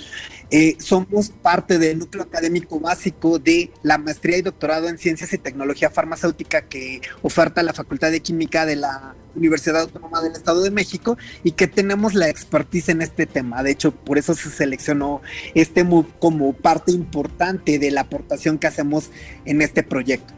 eh, 0.51 0.77
somos 0.79 1.31
parte 1.31 1.79
del 1.79 1.99
núcleo 1.99 2.25
académico 2.25 2.79
básico 2.79 3.39
de 3.39 3.71
la 3.83 3.99
maestría 3.99 4.37
y 4.37 4.43
doctorado 4.43 4.89
en 4.89 4.99
ciencias 4.99 5.33
y 5.33 5.39
tecnología 5.39 5.91
farmacéutica 5.91 6.63
que 6.63 7.01
oferta 7.23 7.63
la 7.63 7.73
Facultad 7.73 8.11
de 8.11 8.21
Química 8.21 8.67
de 8.67 8.77
la 8.77 9.15
Universidad 9.35 9.81
Autónoma 9.81 10.21
del 10.23 10.33
Estado 10.33 10.63
de 10.63 10.71
México 10.71 11.17
y 11.43 11.53
que 11.53 11.67
tenemos 11.67 12.15
la 12.15 12.29
expertise 12.29 12.91
en 12.91 13.03
este 13.03 13.27
tema. 13.27 13.63
De 13.63 13.71
hecho, 13.71 13.93
por 13.93 14.19
eso 14.19 14.35
se 14.35 14.51
seleccionó 14.51 15.23
este 15.55 15.87
como 16.19 16.53
parte 16.53 16.93
importante 16.93 17.79
de 17.79 17.91
la 17.91 18.03
aportación 18.03 18.59
que 18.59 18.67
hacemos 18.67 19.11
en 19.47 19.63
este 19.63 19.83
proyecto. 19.83 20.38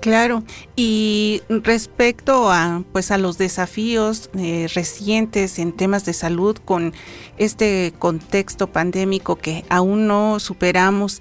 Claro, 0.00 0.42
y 0.76 1.42
respecto 1.50 2.50
a 2.50 2.82
pues 2.90 3.10
a 3.10 3.18
los 3.18 3.36
desafíos 3.36 4.30
eh, 4.34 4.66
recientes 4.74 5.58
en 5.58 5.72
temas 5.72 6.06
de 6.06 6.14
salud 6.14 6.56
con 6.56 6.94
este 7.36 7.92
contexto 7.98 8.66
pandémico 8.68 9.36
que 9.36 9.62
aún 9.68 10.06
no 10.06 10.40
superamos, 10.40 11.20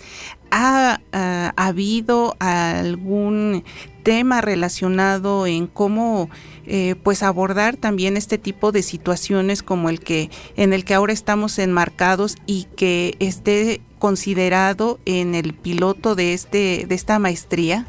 ¿ha, 0.49 1.01
ha 1.11 1.53
habido 1.57 2.37
algún 2.39 3.65
tema 4.03 4.39
relacionado 4.39 5.45
en 5.45 5.67
cómo 5.67 6.29
eh, 6.65 6.95
pues 7.03 7.21
abordar 7.21 7.75
también 7.75 8.15
este 8.15 8.37
tipo 8.37 8.71
de 8.71 8.81
situaciones 8.81 9.61
como 9.61 9.89
el 9.89 9.99
que 9.99 10.29
en 10.55 10.71
el 10.71 10.85
que 10.85 10.93
ahora 10.93 11.11
estamos 11.11 11.59
enmarcados 11.59 12.37
y 12.45 12.63
que 12.77 13.17
esté 13.19 13.81
considerado 13.99 15.01
en 15.03 15.35
el 15.35 15.53
piloto 15.53 16.15
de 16.15 16.33
este 16.33 16.85
de 16.87 16.95
esta 16.95 17.19
maestría? 17.19 17.85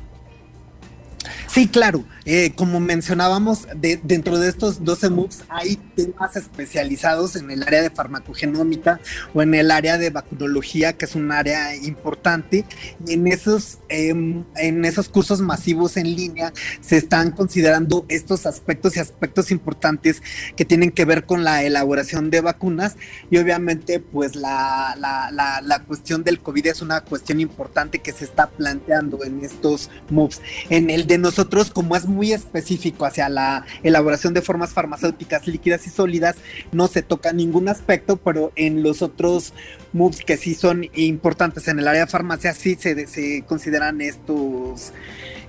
Sí, 1.46 1.68
claro. 1.68 2.04
Eh, 2.24 2.52
como 2.54 2.80
mencionábamos, 2.80 3.66
dentro 4.02 4.38
de 4.38 4.48
estos 4.48 4.84
12 4.84 5.10
MOOCs 5.10 5.44
hay 5.48 5.76
temas 5.96 6.36
especializados 6.36 7.34
en 7.36 7.50
el 7.50 7.62
área 7.62 7.82
de 7.82 7.90
farmacogenómica 7.90 9.00
o 9.34 9.42
en 9.42 9.54
el 9.54 9.70
área 9.70 9.98
de 9.98 10.10
vacunología, 10.10 10.96
que 10.96 11.06
es 11.06 11.14
un 11.14 11.32
área 11.32 11.74
importante. 11.74 12.64
Y 13.06 13.14
en 13.14 13.26
esos, 13.26 13.78
em, 13.88 14.44
en 14.56 14.84
esos 14.84 15.08
cursos 15.08 15.40
masivos 15.40 15.96
en 15.96 16.14
línea 16.14 16.52
se 16.80 16.96
están 16.96 17.32
considerando 17.32 18.04
estos 18.08 18.46
aspectos 18.46 18.96
y 18.96 19.00
aspectos 19.00 19.50
importantes 19.50 20.22
que 20.56 20.64
tienen 20.64 20.90
que 20.90 21.04
ver 21.04 21.24
con 21.24 21.42
la 21.44 21.62
elaboración 21.64 22.30
de 22.30 22.40
vacunas. 22.40 22.96
Y 23.30 23.38
obviamente, 23.38 24.00
pues 24.00 24.36
la, 24.36 24.94
la, 24.98 25.60
la 25.62 25.78
cuestión 25.84 26.22
del 26.22 26.40
COVID 26.40 26.66
es 26.66 26.82
una 26.82 27.00
cuestión 27.00 27.40
importante 27.40 28.00
que 28.00 28.12
se 28.12 28.24
está 28.24 28.48
planteando 28.48 29.24
en 29.24 29.44
estos 29.44 29.90
MOOCs. 30.10 30.40
En 30.68 30.90
el 30.90 31.06
de 31.06 31.18
nosotros, 31.20 31.70
como 31.70 31.96
es 31.96 32.06
muy 32.06 32.32
específico 32.32 33.04
hacia 33.04 33.28
la 33.28 33.64
elaboración 33.82 34.34
de 34.34 34.42
formas 34.42 34.72
farmacéuticas 34.72 35.46
líquidas 35.46 35.86
y 35.86 35.90
sólidas, 35.90 36.36
no 36.72 36.88
se 36.88 37.02
toca 37.02 37.32
ningún 37.32 37.68
aspecto, 37.68 38.16
pero 38.16 38.52
en 38.56 38.82
los 38.82 39.02
otros 39.02 39.52
moves 39.92 40.20
que 40.20 40.36
sí 40.36 40.54
son 40.54 40.88
importantes 40.94 41.68
en 41.68 41.78
el 41.78 41.88
área 41.88 42.06
de 42.06 42.10
farmacia, 42.10 42.54
sí 42.54 42.76
se, 42.78 43.44
consideran 43.46 44.00
estos, 44.00 44.92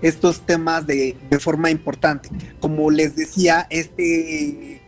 estos 0.01 0.45
temas 0.45 0.86
de, 0.88 1.17
de 1.29 1.39
forma 1.39 1.71
importante. 1.71 2.29
Como 2.60 2.91
les 2.91 3.15
decía, 3.15 3.67
este 3.69 4.81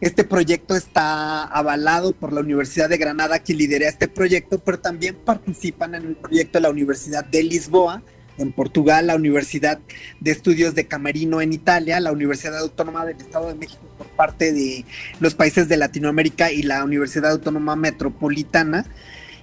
este 0.00 0.24
proyecto 0.24 0.76
está 0.76 1.44
avalado 1.44 2.12
por 2.12 2.32
la 2.32 2.42
Universidad 2.42 2.88
de 2.90 2.98
Granada, 2.98 3.38
que 3.38 3.54
lidera 3.54 3.88
este 3.88 4.08
proyecto, 4.08 4.58
pero 4.58 4.78
también 4.78 5.16
participan 5.16 5.94
en 5.94 6.04
el 6.04 6.16
proyecto 6.16 6.58
de 6.58 6.62
la 6.62 6.70
Universidad 6.70 7.24
de 7.24 7.42
Lisboa, 7.42 8.02
en 8.38 8.52
Portugal, 8.52 9.06
la 9.06 9.16
Universidad 9.16 9.78
de 10.20 10.30
Estudios 10.30 10.74
de 10.74 10.86
Camerino 10.86 11.40
en 11.40 11.52
Italia, 11.52 12.00
la 12.00 12.12
Universidad 12.12 12.58
Autónoma 12.58 13.04
del 13.04 13.16
Estado 13.16 13.48
de 13.48 13.54
México 13.54 13.82
por 13.98 14.06
parte 14.08 14.52
de 14.52 14.84
los 15.20 15.34
países 15.34 15.68
de 15.68 15.76
Latinoamérica 15.76 16.52
y 16.52 16.62
la 16.62 16.84
Universidad 16.84 17.32
Autónoma 17.32 17.76
Metropolitana. 17.76 18.86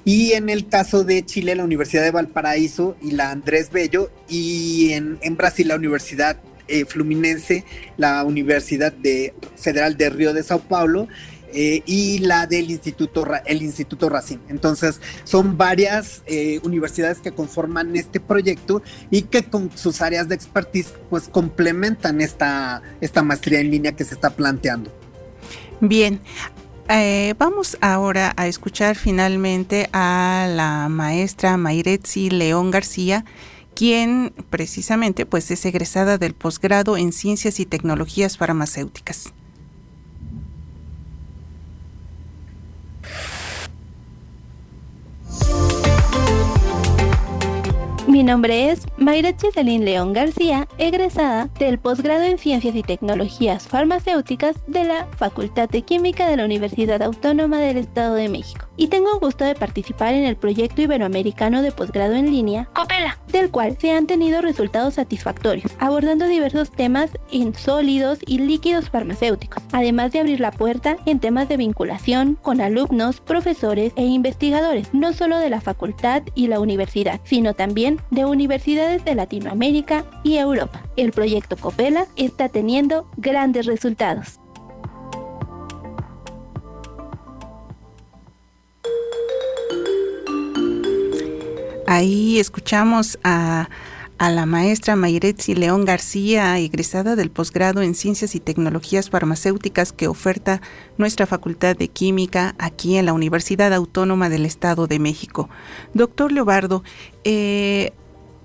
Y 0.06 0.34
en 0.34 0.50
el 0.50 0.68
caso 0.68 1.04
de 1.04 1.26
Chile, 1.26 1.56
la 1.56 1.64
Universidad 1.64 2.04
de 2.04 2.12
Valparaíso 2.12 2.98
y 3.02 3.12
la 3.12 3.32
Andrés 3.32 3.72
Bello. 3.72 4.12
Y 4.28 4.92
en, 4.92 5.38
Brasil, 5.38 5.70
la 5.70 5.76
Universidad 5.76 6.38
eh, 6.68 6.86
Fluminense, 6.86 7.64
la 7.98 8.24
Universidad 8.26 8.92
de, 8.92 9.34
Federal 9.56 9.96
de 9.96 10.10
Río 10.10 10.34
de 10.34 10.44
Sao 10.44 10.60
Paulo 10.60 11.08
eh, 11.54 11.84
y 11.86 12.20
la 12.20 12.48
del 12.48 12.72
Instituto, 12.72 13.26
el 13.46 13.62
Instituto 13.62 14.10
Racine. 14.10 14.42
Entonces, 14.50 15.00
son 15.24 15.58
varias 15.58 16.24
eh, 16.26 16.60
universidades 16.64 17.20
que 17.20 17.32
conforman 17.32 17.96
este 17.96 18.20
proyecto 18.20 18.82
y 19.12 19.24
que 19.24 19.44
con 19.44 19.70
sus 19.76 20.02
áreas 20.02 20.28
de 20.28 20.36
expertise, 20.36 20.94
pues 21.10 21.28
complementan 21.28 22.22
esta, 22.22 22.82
esta 23.02 23.22
maestría 23.22 23.60
en 23.60 23.72
línea 23.72 23.92
que 23.94 24.04
se 24.04 24.16
está 24.16 24.32
planteando. 24.32 24.92
Bien, 25.80 26.22
eh, 26.90 27.34
vamos 27.38 27.78
ahora 27.82 28.34
a 28.36 28.48
escuchar 28.48 28.96
finalmente 28.96 29.90
a 29.94 30.48
la 30.50 30.90
maestra 30.90 31.58
Mayretzi 31.58 32.30
León 32.30 32.72
García, 32.72 33.26
quien 33.76 34.34
precisamente 34.50 35.26
pues 35.26 35.50
es 35.52 35.66
egresada 35.66 36.18
del 36.18 36.34
posgrado 36.34 36.98
en 36.98 37.12
Ciencias 37.12 37.60
y 37.60 37.66
Tecnologías 37.66 38.38
Farmacéuticas. 38.38 39.34
Mi 48.14 48.22
nombre 48.22 48.70
es 48.70 48.86
Mayra 48.98 49.36
Chiselín 49.36 49.86
León 49.86 50.14
García, 50.14 50.68
egresada 50.78 51.50
del 51.58 51.80
posgrado 51.80 52.22
en 52.22 52.38
Ciencias 52.38 52.76
y 52.76 52.84
Tecnologías 52.84 53.68
Farmacéuticas 53.68 54.56
de 54.68 54.84
la 54.84 55.08
Facultad 55.18 55.68
de 55.68 55.82
Química 55.82 56.30
de 56.30 56.38
la 56.38 56.46
Universidad 56.46 57.02
Autónoma 57.02 57.60
del 57.60 57.78
Estado 57.78 58.14
de 58.14 58.30
México. 58.30 58.68
Y 58.78 58.90
tengo 58.90 59.12
el 59.12 59.20
gusto 59.20 59.46
de 59.46 59.56
participar 59.56 60.14
en 60.14 60.26
el 60.26 60.36
proyecto 60.36 60.84
iberoamericano 60.84 61.64
de 61.64 61.72
posgrado 61.72 62.14
en 62.14 62.32
línea, 62.32 62.70
COPELA, 62.76 63.18
del 63.32 63.50
cual 63.50 63.78
se 63.80 63.92
han 63.92 64.06
tenido 64.06 64.42
resultados 64.42 64.94
satisfactorios, 64.94 65.72
abordando 65.80 66.28
diversos 66.28 66.72
temas 66.72 67.10
en 67.32 67.56
sólidos 67.56 68.20
y 68.28 68.38
líquidos 68.38 68.92
farmacéuticos, 68.92 69.64
además 69.72 70.12
de 70.12 70.20
abrir 70.20 70.40
la 70.40 70.52
puerta 70.52 70.98
en 71.08 71.20
temas 71.20 71.50
de 71.50 71.58
vinculación 71.58 72.38
con 72.44 72.62
alumnos, 72.62 73.22
profesores 73.22 73.92
e 73.96 74.06
investigadores, 74.06 74.94
no 74.94 75.14
solo 75.14 75.40
de 75.40 75.50
la 75.50 75.62
facultad 75.62 76.22
y 76.36 76.46
la 76.46 76.60
universidad, 76.60 77.20
sino 77.24 77.56
también 77.56 78.03
de 78.12 78.26
universidades 78.26 79.04
de 79.06 79.16
Latinoamérica 79.16 80.06
y 80.24 80.38
Europa. 80.38 80.84
El 80.96 81.12
proyecto 81.12 81.58
Copela 81.58 82.08
está 82.16 82.50
teniendo 82.50 83.10
grandes 83.18 83.66
resultados. 83.66 84.40
Ahí 91.86 92.40
escuchamos 92.40 93.20
a, 93.24 93.70
la 94.20 94.46
maestra 94.46 94.96
Mayretzi 94.96 95.56
León 95.56 95.86
García, 95.86 96.58
egresada 96.58 97.16
del 97.16 97.30
posgrado 97.30 97.82
en 97.82 97.96
Ciencias 97.96 98.36
y 98.36 98.40
Tecnologías 98.40 99.10
Farmacéuticas 99.10 99.92
que 99.92 100.08
oferta 100.08 100.62
nuestra 100.98 101.26
Facultad 101.26 101.76
de 101.76 101.90
Química 101.90 102.56
aquí 102.58 102.98
en 102.98 103.06
la 103.06 103.14
Universidad 103.14 103.74
Autónoma 103.74 104.30
del 104.30 104.46
Estado 104.46 104.88
de 104.88 105.00
México. 105.00 105.50
Doctor 105.94 106.32
Leobardo, 106.32 106.84
eh, 107.24 107.92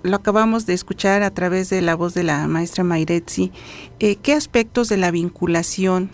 lo 0.03 0.15
acabamos 0.15 0.65
de 0.65 0.73
escuchar 0.73 1.23
a 1.23 1.33
través 1.33 1.69
de 1.69 1.81
la 1.81 1.95
voz 1.95 2.13
de 2.13 2.23
la 2.23 2.47
maestra 2.47 2.83
Mayretzi. 2.83 3.51
Eh, 3.99 4.15
¿Qué 4.17 4.33
aspectos 4.33 4.89
de 4.89 4.97
la 4.97 5.11
vinculación 5.11 6.09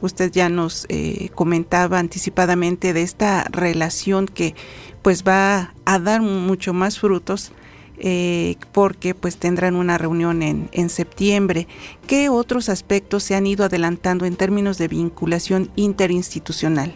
usted 0.00 0.30
ya 0.30 0.48
nos 0.48 0.86
eh, 0.90 1.30
comentaba 1.34 1.98
anticipadamente 1.98 2.92
de 2.92 3.02
esta 3.02 3.44
relación 3.44 4.26
que 4.26 4.54
pues 5.02 5.24
va 5.24 5.72
a 5.84 5.98
dar 5.98 6.20
mucho 6.20 6.74
más 6.74 6.98
frutos 6.98 7.52
eh, 7.98 8.56
porque 8.72 9.14
pues 9.14 9.36
tendrán 9.36 9.76
una 9.76 9.98
reunión 9.98 10.42
en, 10.42 10.68
en 10.72 10.88
septiembre. 10.88 11.68
¿Qué 12.06 12.28
otros 12.28 12.68
aspectos 12.68 13.22
se 13.22 13.34
han 13.34 13.46
ido 13.46 13.64
adelantando 13.64 14.24
en 14.24 14.36
términos 14.36 14.78
de 14.78 14.88
vinculación 14.88 15.70
interinstitucional? 15.76 16.94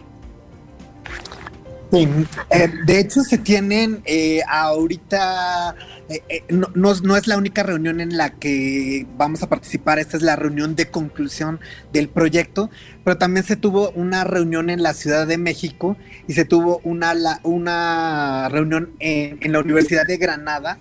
Sí, 1.91 2.07
eh, 2.51 2.71
de 2.85 2.99
hecho 2.99 3.21
se 3.21 3.39
tienen 3.39 4.01
eh, 4.05 4.41
ahorita, 4.47 5.75
no, 6.49 6.67
no, 6.73 7.15
es 7.17 7.27
la 7.27 7.37
única 7.37 7.63
reunión 7.63 8.01
en 8.01 8.17
la 8.17 8.31
que 8.31 9.05
vamos 9.17 9.43
a 9.43 9.49
participar, 9.49 9.99
esta 9.99 10.17
es 10.17 10.23
la 10.23 10.35
reunión 10.35 10.75
de 10.75 10.89
conclusión 10.89 11.59
del 11.93 12.09
proyecto, 12.09 12.69
pero 13.03 13.17
también 13.17 13.45
se 13.45 13.55
tuvo 13.55 13.91
una 13.91 14.23
reunión 14.23 14.69
en 14.69 14.81
la 14.81 14.93
Ciudad 14.93 15.27
de 15.27 15.37
México 15.37 15.97
y 16.27 16.33
se 16.33 16.45
tuvo 16.45 16.81
una, 16.83 17.13
una 17.43 18.49
reunión 18.49 18.91
en, 18.99 19.51
la 19.51 19.59
Universidad 19.59 20.05
de 20.07 20.17
Granada 20.17 20.79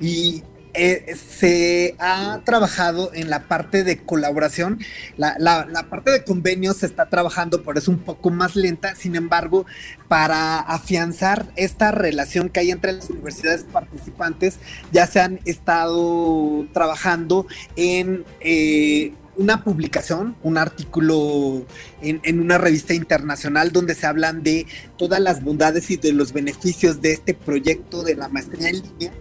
y 0.00 0.42
eh, 0.74 1.16
se 1.16 1.94
ha 1.98 2.40
trabajado 2.44 3.10
en 3.14 3.30
la 3.30 3.48
parte 3.48 3.84
de 3.84 3.98
colaboración. 3.98 4.78
La, 5.16 5.36
la, 5.38 5.66
parte 5.88 6.10
de 6.10 6.24
convenios 6.24 6.78
se 6.78 6.86
está 6.86 7.08
trabajando, 7.08 7.62
pero 7.62 7.78
es 7.78 7.88
un 7.88 7.98
poco 7.98 8.30
más 8.30 8.56
lenta. 8.56 8.94
Sin 8.94 9.16
embargo, 9.16 9.66
para 10.08 10.58
afianzar 10.58 11.46
esta 11.56 11.90
relación 11.90 12.48
que 12.48 12.60
hay 12.60 12.70
entre 12.70 12.92
las 12.92 13.10
universidades 13.10 13.64
participantes, 13.64 14.58
ya 14.92 15.06
se 15.06 15.20
han 15.20 15.40
estado 15.44 16.66
trabajando 16.72 17.46
en 17.76 18.24
eh, 18.40 19.12
una 19.40 19.64
publicación, 19.64 20.36
un 20.42 20.58
artículo 20.58 21.64
en, 22.02 22.40
una 22.40 22.58
revista 22.58 22.92
internacional 22.92 23.72
donde 23.72 23.94
se 23.94 24.06
hablan 24.06 24.42
de 24.42 24.66
todas 24.98 25.18
las 25.18 25.42
bondades 25.42 25.90
y 25.90 25.96
de 25.96 26.12
los 26.12 26.34
beneficios 26.34 27.00
de 27.00 27.12
este 27.12 27.32
proyecto 27.32 28.02
de 28.02 28.16
la 28.16 28.28
maestría 28.28 28.68
en 28.68 28.82
línea. 28.82 29.12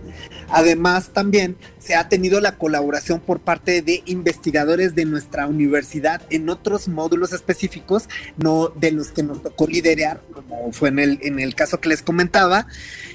Además, 0.49 1.11
también 1.13 1.55
se 1.79 1.95
ha 1.95 2.09
tenido 2.09 2.41
la 2.41 2.57
colaboración 2.57 3.21
por 3.21 3.39
parte 3.39 3.81
de 3.81 4.03
investigadores 4.07 4.93
de 4.93 5.05
nuestra 5.05 5.47
universidad 5.47 6.21
en 6.29 6.49
otros 6.49 6.89
módulos 6.89 7.31
específicos, 7.31 8.09
no 8.35 8.67
de 8.75 8.91
los 8.91 9.11
que 9.11 9.23
nos 9.23 9.41
tocó 9.41 9.67
liderar, 9.67 10.21
como 10.33 10.73
fue 10.73 10.89
en 10.89 10.99
el, 10.99 11.19
en 11.21 11.39
el 11.39 11.55
caso 11.55 11.79
que 11.79 11.87
les 11.87 12.01
comentaba. 12.01 12.67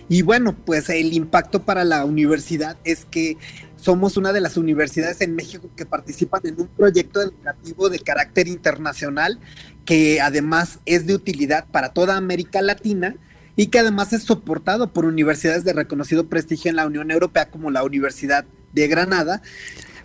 Y 0.08 0.22
bueno, 0.22 0.54
pues 0.54 0.88
el 0.90 1.12
impacto 1.12 1.62
para 1.62 1.84
la 1.84 2.04
universidad 2.04 2.76
es 2.84 3.04
que 3.04 3.36
somos 3.76 4.16
una 4.16 4.32
de 4.32 4.40
las 4.40 4.56
universidades 4.56 5.20
en 5.20 5.34
México 5.34 5.68
que 5.76 5.86
participan 5.86 6.40
en 6.44 6.60
un 6.60 6.68
proyecto 6.68 7.20
educativo 7.20 7.90
de 7.90 7.98
carácter 7.98 8.48
internacional 8.48 9.38
que 9.84 10.20
además 10.20 10.78
es 10.86 11.06
de 11.06 11.14
utilidad 11.14 11.66
para 11.70 11.92
toda 11.92 12.16
América 12.16 12.62
Latina 12.62 13.16
y 13.56 13.66
que 13.66 13.78
además 13.78 14.12
es 14.12 14.22
soportado 14.22 14.92
por 14.92 15.04
universidades 15.04 15.64
de 15.64 15.72
reconocido 15.72 16.28
prestigio 16.28 16.70
en 16.70 16.76
la 16.76 16.86
Unión 16.86 17.10
Europea 17.10 17.50
como 17.50 17.70
la 17.70 17.84
Universidad 17.84 18.46
de 18.72 18.88
Granada, 18.88 19.42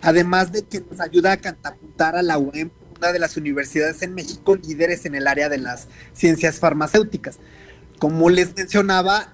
además 0.02 0.52
de 0.52 0.62
que 0.62 0.80
nos 0.88 1.00
ayuda 1.00 1.32
a 1.32 1.36
catapultar 1.38 2.16
a 2.16 2.22
la 2.22 2.38
UEM, 2.38 2.70
una 2.98 3.12
de 3.12 3.18
las 3.18 3.36
universidades 3.36 4.02
en 4.02 4.14
México 4.14 4.56
líderes 4.56 5.06
en 5.06 5.14
el 5.14 5.26
área 5.26 5.48
de 5.48 5.58
las 5.58 5.88
ciencias 6.12 6.58
farmacéuticas. 6.58 7.38
Como 8.00 8.30
les 8.30 8.56
mencionaba, 8.56 9.30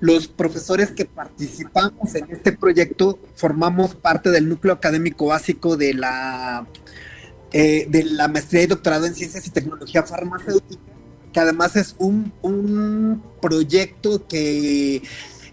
los 0.00 0.26
profesores 0.26 0.90
que 0.90 1.04
participamos 1.04 2.16
en 2.16 2.26
este 2.32 2.50
proyecto 2.50 3.16
formamos 3.36 3.94
parte 3.94 4.30
del 4.32 4.48
núcleo 4.48 4.74
académico 4.74 5.26
básico 5.26 5.76
de 5.76 5.94
la, 5.94 6.66
eh, 7.52 7.86
de 7.88 8.02
la 8.02 8.26
maestría 8.26 8.64
y 8.64 8.66
doctorado 8.66 9.06
en 9.06 9.14
ciencias 9.14 9.46
y 9.46 9.50
tecnología 9.50 10.02
farmacéutica, 10.02 10.82
que 11.32 11.38
además 11.38 11.76
es 11.76 11.94
un, 12.00 12.32
un 12.42 13.22
proyecto 13.40 14.26
que 14.26 15.00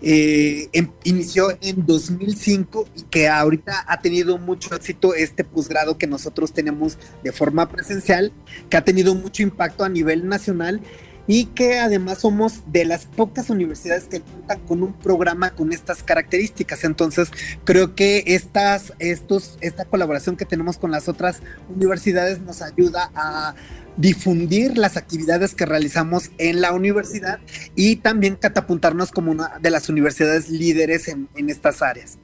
eh, 0.01 0.69
em, 0.73 0.89
inició 1.03 1.57
en 1.61 1.85
2005 1.85 2.87
y 2.95 3.01
que 3.03 3.27
ahorita 3.27 3.85
ha 3.87 4.01
tenido 4.01 4.37
mucho 4.37 4.73
éxito 4.75 5.13
este 5.13 5.43
posgrado 5.43 5.97
que 5.97 6.07
nosotros 6.07 6.53
tenemos 6.53 6.97
de 7.23 7.31
forma 7.31 7.67
presencial, 7.69 8.31
que 8.69 8.77
ha 8.77 8.83
tenido 8.83 9.13
mucho 9.15 9.43
impacto 9.43 9.83
a 9.83 9.89
nivel 9.89 10.27
nacional 10.27 10.81
y 11.29 11.45
que 11.45 11.77
además 11.77 12.21
somos 12.21 12.63
de 12.71 12.85
las 12.85 13.05
pocas 13.05 13.51
universidades 13.51 14.05
que 14.05 14.19
cuentan 14.19 14.59
con 14.61 14.81
un 14.81 14.93
programa 14.93 15.51
con 15.51 15.71
estas 15.71 16.01
características. 16.01 16.83
Entonces, 16.83 17.29
creo 17.65 17.93
que 17.93 18.23
estas, 18.25 18.93
estos, 18.97 19.59
esta 19.61 19.85
colaboración 19.85 20.37
que 20.37 20.45
tenemos 20.45 20.79
con 20.79 20.89
las 20.89 21.07
otras 21.07 21.41
universidades 21.69 22.39
nos 22.39 22.63
ayuda 22.63 23.11
a 23.13 23.53
difundir 23.95 24.75
las 24.75 24.97
actividades 24.97 25.53
que 25.53 25.67
realizamos 25.67 26.31
en 26.39 26.61
la 26.61 26.73
universidad 26.73 27.39
y 27.75 27.97
también 27.97 28.35
catapultarnos 28.35 29.11
como 29.11 29.29
una 29.29 29.59
de 29.61 29.69
las 29.69 29.87
universidades 29.87 30.49
líderes 30.49 31.09
en, 31.09 31.29
estas 31.35 31.83
áreas. 31.83 32.17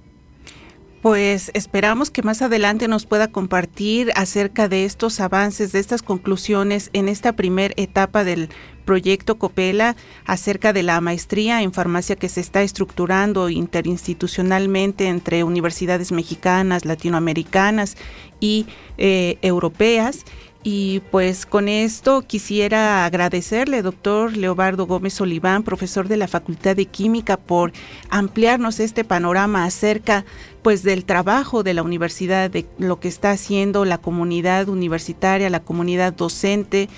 Pues 1.05 1.51
esperamos 1.53 2.09
que 2.09 2.23
más 2.23 2.41
adelante 2.41 2.87
nos 2.87 3.05
pueda 3.05 3.27
compartir 3.27 4.11
acerca 4.15 4.67
de 4.67 4.85
estos 4.85 5.19
avances, 5.19 5.71
de 5.71 5.77
estas 5.77 6.01
conclusiones 6.01 6.89
en 6.93 7.09
esta 7.09 7.33
primera 7.33 7.75
etapa 7.77 8.23
del 8.23 8.49
proyecto 8.85 9.37
Copela 9.37 9.95
acerca 10.25 10.73
de 10.73 10.81
la 10.81 10.99
maestría 11.01 11.61
en 11.61 11.73
farmacia 11.73 12.15
que 12.15 12.27
se 12.27 12.41
está 12.41 12.63
estructurando 12.63 13.49
interinstitucionalmente 13.49 15.05
entre 15.05 15.43
universidades 15.43 16.11
mexicanas, 16.11 16.85
latinoamericanas 16.85 17.97
y 18.39 18.65
eh, 18.97 19.37
europeas. 19.43 20.25
Y 20.67 21.01
pues 21.11 21.45
con 21.45 21.69
esto 21.69 22.23
quisiera 22.23 23.05
agradecerle, 23.05 23.83
doctor 23.83 24.35
Leobardo 24.35 24.87
Gómez 24.87 25.21
Oliván, 25.21 25.61
profesor 25.61 26.07
de 26.07 26.17
la 26.17 26.27
Facultad 26.27 26.75
de 26.75 26.87
Química, 26.87 27.37
por 27.37 27.71
ampliarnos 28.09 28.79
este 28.79 29.03
panorama 29.03 29.65
acerca 29.65 30.25
pues 30.63 30.81
del 30.81 31.05
trabajo 31.05 31.61
de 31.61 31.75
la 31.75 31.83
universidad, 31.83 32.49
de 32.49 32.65
lo 32.79 32.99
que 32.99 33.09
está 33.09 33.29
haciendo 33.29 33.85
la 33.85 33.99
comunidad 33.99 34.67
universitaria, 34.67 35.51
la 35.51 35.59
comunidad 35.59 36.13
docente 36.13 36.89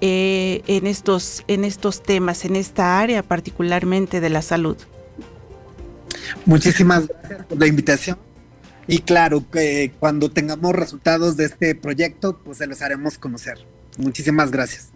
eh, 0.00 0.62
en, 0.68 0.86
estos, 0.86 1.42
en 1.48 1.64
estos 1.64 2.04
temas, 2.04 2.44
en 2.44 2.54
esta 2.54 3.00
área 3.00 3.24
particularmente 3.24 4.20
de 4.20 4.30
la 4.30 4.40
salud. 4.40 4.76
Muchísimas 6.44 7.08
gracias 7.08 7.44
por 7.46 7.58
la 7.58 7.66
invitación. 7.66 8.25
Y 8.88 9.00
claro, 9.00 9.44
que 9.50 9.92
cuando 9.98 10.30
tengamos 10.30 10.72
resultados 10.72 11.36
de 11.36 11.46
este 11.46 11.74
proyecto, 11.74 12.38
pues 12.38 12.58
se 12.58 12.66
los 12.66 12.82
haremos 12.82 13.18
conocer. 13.18 13.66
Muchísimas 13.98 14.50
gracias. 14.50 14.90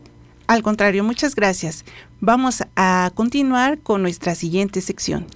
Al 0.47 0.63
contrario, 0.63 1.05
muchas 1.05 1.35
gracias. 1.35 1.85
Vamos 2.21 2.63
a 2.77 3.11
continuar 3.15 3.81
con 3.81 4.03
nuestra 4.03 4.35
siguiente 4.35 4.81
sección. 4.81 5.27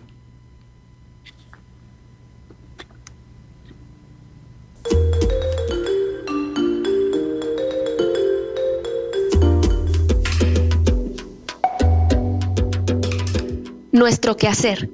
Nuestro 13.92 14.36
quehacer 14.36 14.90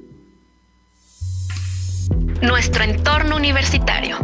nuestro 2.43 2.85
entorno 2.85 3.37
universitario. 3.37 4.17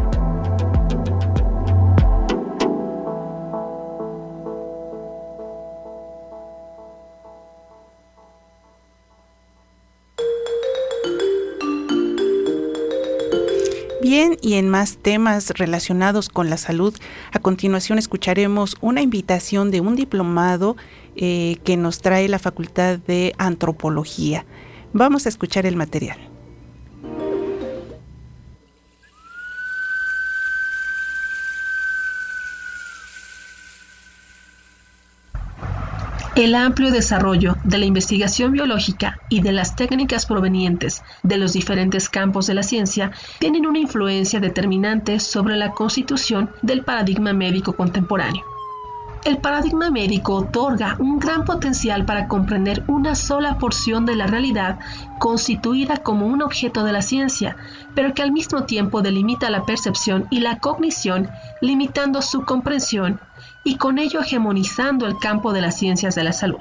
Bien, 14.00 14.38
y 14.40 14.54
en 14.54 14.68
más 14.68 14.98
temas 14.98 15.50
relacionados 15.50 16.28
con 16.28 16.48
la 16.48 16.56
salud, 16.56 16.94
a 17.32 17.38
continuación 17.40 17.98
escucharemos 17.98 18.76
una 18.80 19.02
invitación 19.02 19.70
de 19.70 19.80
un 19.80 19.96
diplomado 19.96 20.76
eh, 21.16 21.56
que 21.64 21.76
nos 21.76 22.00
trae 22.00 22.28
la 22.28 22.38
Facultad 22.38 22.98
de 22.98 23.34
Antropología. 23.36 24.46
Vamos 24.92 25.26
a 25.26 25.28
escuchar 25.28 25.66
el 25.66 25.76
material. 25.76 26.35
El 36.36 36.54
amplio 36.54 36.90
desarrollo 36.90 37.56
de 37.64 37.78
la 37.78 37.86
investigación 37.86 38.52
biológica 38.52 39.18
y 39.30 39.40
de 39.40 39.52
las 39.52 39.74
técnicas 39.74 40.26
provenientes 40.26 41.02
de 41.22 41.38
los 41.38 41.54
diferentes 41.54 42.10
campos 42.10 42.46
de 42.46 42.52
la 42.52 42.62
ciencia 42.62 43.10
tienen 43.38 43.64
una 43.64 43.78
influencia 43.78 44.38
determinante 44.38 45.18
sobre 45.18 45.56
la 45.56 45.70
constitución 45.70 46.50
del 46.60 46.84
paradigma 46.84 47.32
médico 47.32 47.72
contemporáneo. 47.74 48.44
El 49.24 49.38
paradigma 49.38 49.90
médico 49.90 50.34
otorga 50.34 50.96
un 50.98 51.18
gran 51.18 51.44
potencial 51.44 52.04
para 52.04 52.28
comprender 52.28 52.84
una 52.86 53.14
sola 53.14 53.56
porción 53.56 54.04
de 54.04 54.14
la 54.14 54.26
realidad 54.26 54.78
constituida 55.18 55.96
como 55.96 56.26
un 56.26 56.42
objeto 56.42 56.84
de 56.84 56.92
la 56.92 57.00
ciencia, 57.00 57.56
pero 57.94 58.12
que 58.12 58.22
al 58.22 58.30
mismo 58.30 58.64
tiempo 58.64 59.00
delimita 59.00 59.48
la 59.48 59.64
percepción 59.64 60.26
y 60.30 60.40
la 60.40 60.58
cognición, 60.58 61.30
limitando 61.62 62.20
su 62.20 62.44
comprensión 62.44 63.18
y 63.66 63.78
con 63.78 63.98
ello 63.98 64.20
hegemonizando 64.20 65.06
el 65.06 65.18
campo 65.18 65.52
de 65.52 65.60
las 65.60 65.76
ciencias 65.76 66.14
de 66.14 66.22
la 66.22 66.32
salud. 66.32 66.60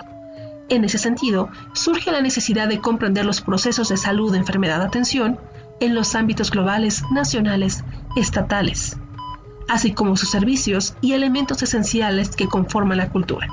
En 0.70 0.84
ese 0.84 0.98
sentido, 0.98 1.50
surge 1.74 2.12
la 2.12 2.22
necesidad 2.22 2.68
de 2.68 2.82
comprender 2.82 3.26
los 3.26 3.42
procesos 3.42 3.90
de 3.90 3.98
salud, 3.98 4.34
enfermedad, 4.34 4.82
atención 4.82 5.40
en 5.80 5.94
los 5.94 6.16
ámbitos 6.16 6.50
globales, 6.50 7.04
nacionales, 7.12 7.84
estatales, 8.16 8.98
así 9.70 9.94
como 9.94 10.18
sus 10.18 10.32
servicios 10.32 10.96
y 11.00 11.14
elementos 11.14 11.62
esenciales 11.62 12.36
que 12.36 12.48
conforman 12.48 12.98
la 12.98 13.12
cultura. 13.12 13.50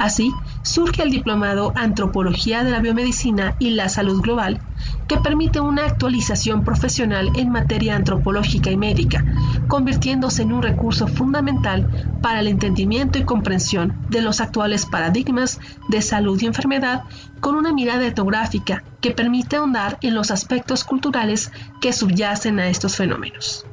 Así, 0.00 0.32
surge 0.62 1.02
el 1.02 1.10
diplomado 1.10 1.74
Antropología 1.76 2.64
de 2.64 2.70
la 2.70 2.80
Biomedicina 2.80 3.54
y 3.58 3.72
la 3.72 3.90
Salud 3.90 4.22
Global, 4.22 4.58
que 5.06 5.18
permite 5.18 5.60
una 5.60 5.84
actualización 5.84 6.64
profesional 6.64 7.30
en 7.36 7.50
materia 7.50 7.96
antropológica 7.96 8.70
y 8.70 8.78
médica, 8.78 9.22
convirtiéndose 9.68 10.40
en 10.40 10.54
un 10.54 10.62
recurso 10.62 11.06
fundamental 11.06 11.86
para 12.22 12.40
el 12.40 12.48
entendimiento 12.48 13.18
y 13.18 13.24
comprensión 13.24 13.94
de 14.08 14.22
los 14.22 14.40
actuales 14.40 14.86
paradigmas 14.86 15.60
de 15.88 16.00
salud 16.00 16.40
y 16.40 16.46
enfermedad 16.46 17.02
con 17.40 17.56
una 17.56 17.74
mirada 17.74 18.06
etnográfica 18.06 18.82
que 19.02 19.10
permite 19.10 19.56
ahondar 19.56 19.98
en 20.00 20.14
los 20.14 20.30
aspectos 20.30 20.82
culturales 20.82 21.52
que 21.82 21.92
subyacen 21.92 22.58
a 22.58 22.68
estos 22.68 22.96
fenómenos. 22.96 23.66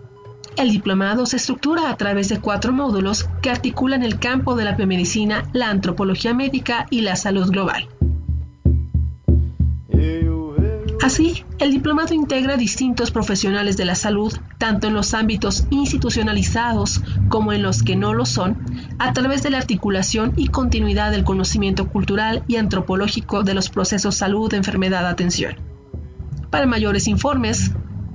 El 0.58 0.72
diplomado 0.72 1.28
se 1.28 1.38
estructura 1.38 1.92
a 1.92 1.98
través 1.98 2.30
de 2.30 2.40
cuatro 2.42 2.74
módulos 2.74 3.30
que 3.44 3.52
articulan 3.52 4.02
el 4.02 4.18
campo 4.18 4.56
de 4.56 4.66
la 4.66 4.72
biomedicina, 4.72 5.46
la 5.54 5.70
antropología 5.70 6.34
médica 6.34 6.88
y 6.90 7.02
la 7.02 7.16
salud 7.16 7.52
global. 7.52 7.88
Así, 11.00 11.46
el 11.60 11.72
diplomado 11.72 12.16
integra 12.16 12.58
distintos 12.58 13.12
profesionales 13.12 13.78
de 13.78 13.86
la 13.86 13.94
salud, 13.94 14.34
tanto 14.58 14.88
en 14.88 14.96
los 14.96 15.14
ámbitos 15.14 15.68
institucionalizados 15.70 17.02
como 17.30 17.54
en 17.54 17.62
los 17.62 17.84
que 17.84 17.96
no 17.96 18.16
lo 18.16 18.26
son, 18.26 18.58
a 18.98 19.14
través 19.14 19.44
de 19.44 19.52
la 19.52 19.60
articulación 19.60 20.34
y 20.36 20.48
continuidad 20.48 21.12
del 21.12 21.24
conocimiento 21.24 21.88
cultural 21.88 22.44
y 22.48 22.56
antropológico 22.56 23.44
de 23.44 23.54
los 23.54 23.70
procesos 23.70 24.16
salud, 24.16 24.52
enfermedad, 24.56 25.08
atención. 25.08 25.56
Para 26.50 26.66
mayores 26.66 27.08
informes, 27.08 27.72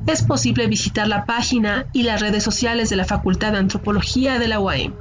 es 0.07 0.23
posible 0.23 0.67
visitar 0.67 1.07
la 1.09 1.25
página 1.25 1.87
y 1.93 2.03
las 2.03 2.21
redes 2.21 2.43
sociales 2.43 2.91
de 2.91 2.97
la 2.97 3.05
Facultad 3.05 3.53
de 3.53 3.59
Antropología 3.59 4.39
de 4.39 4.49
la 4.49 4.61
UAM. 4.61 4.95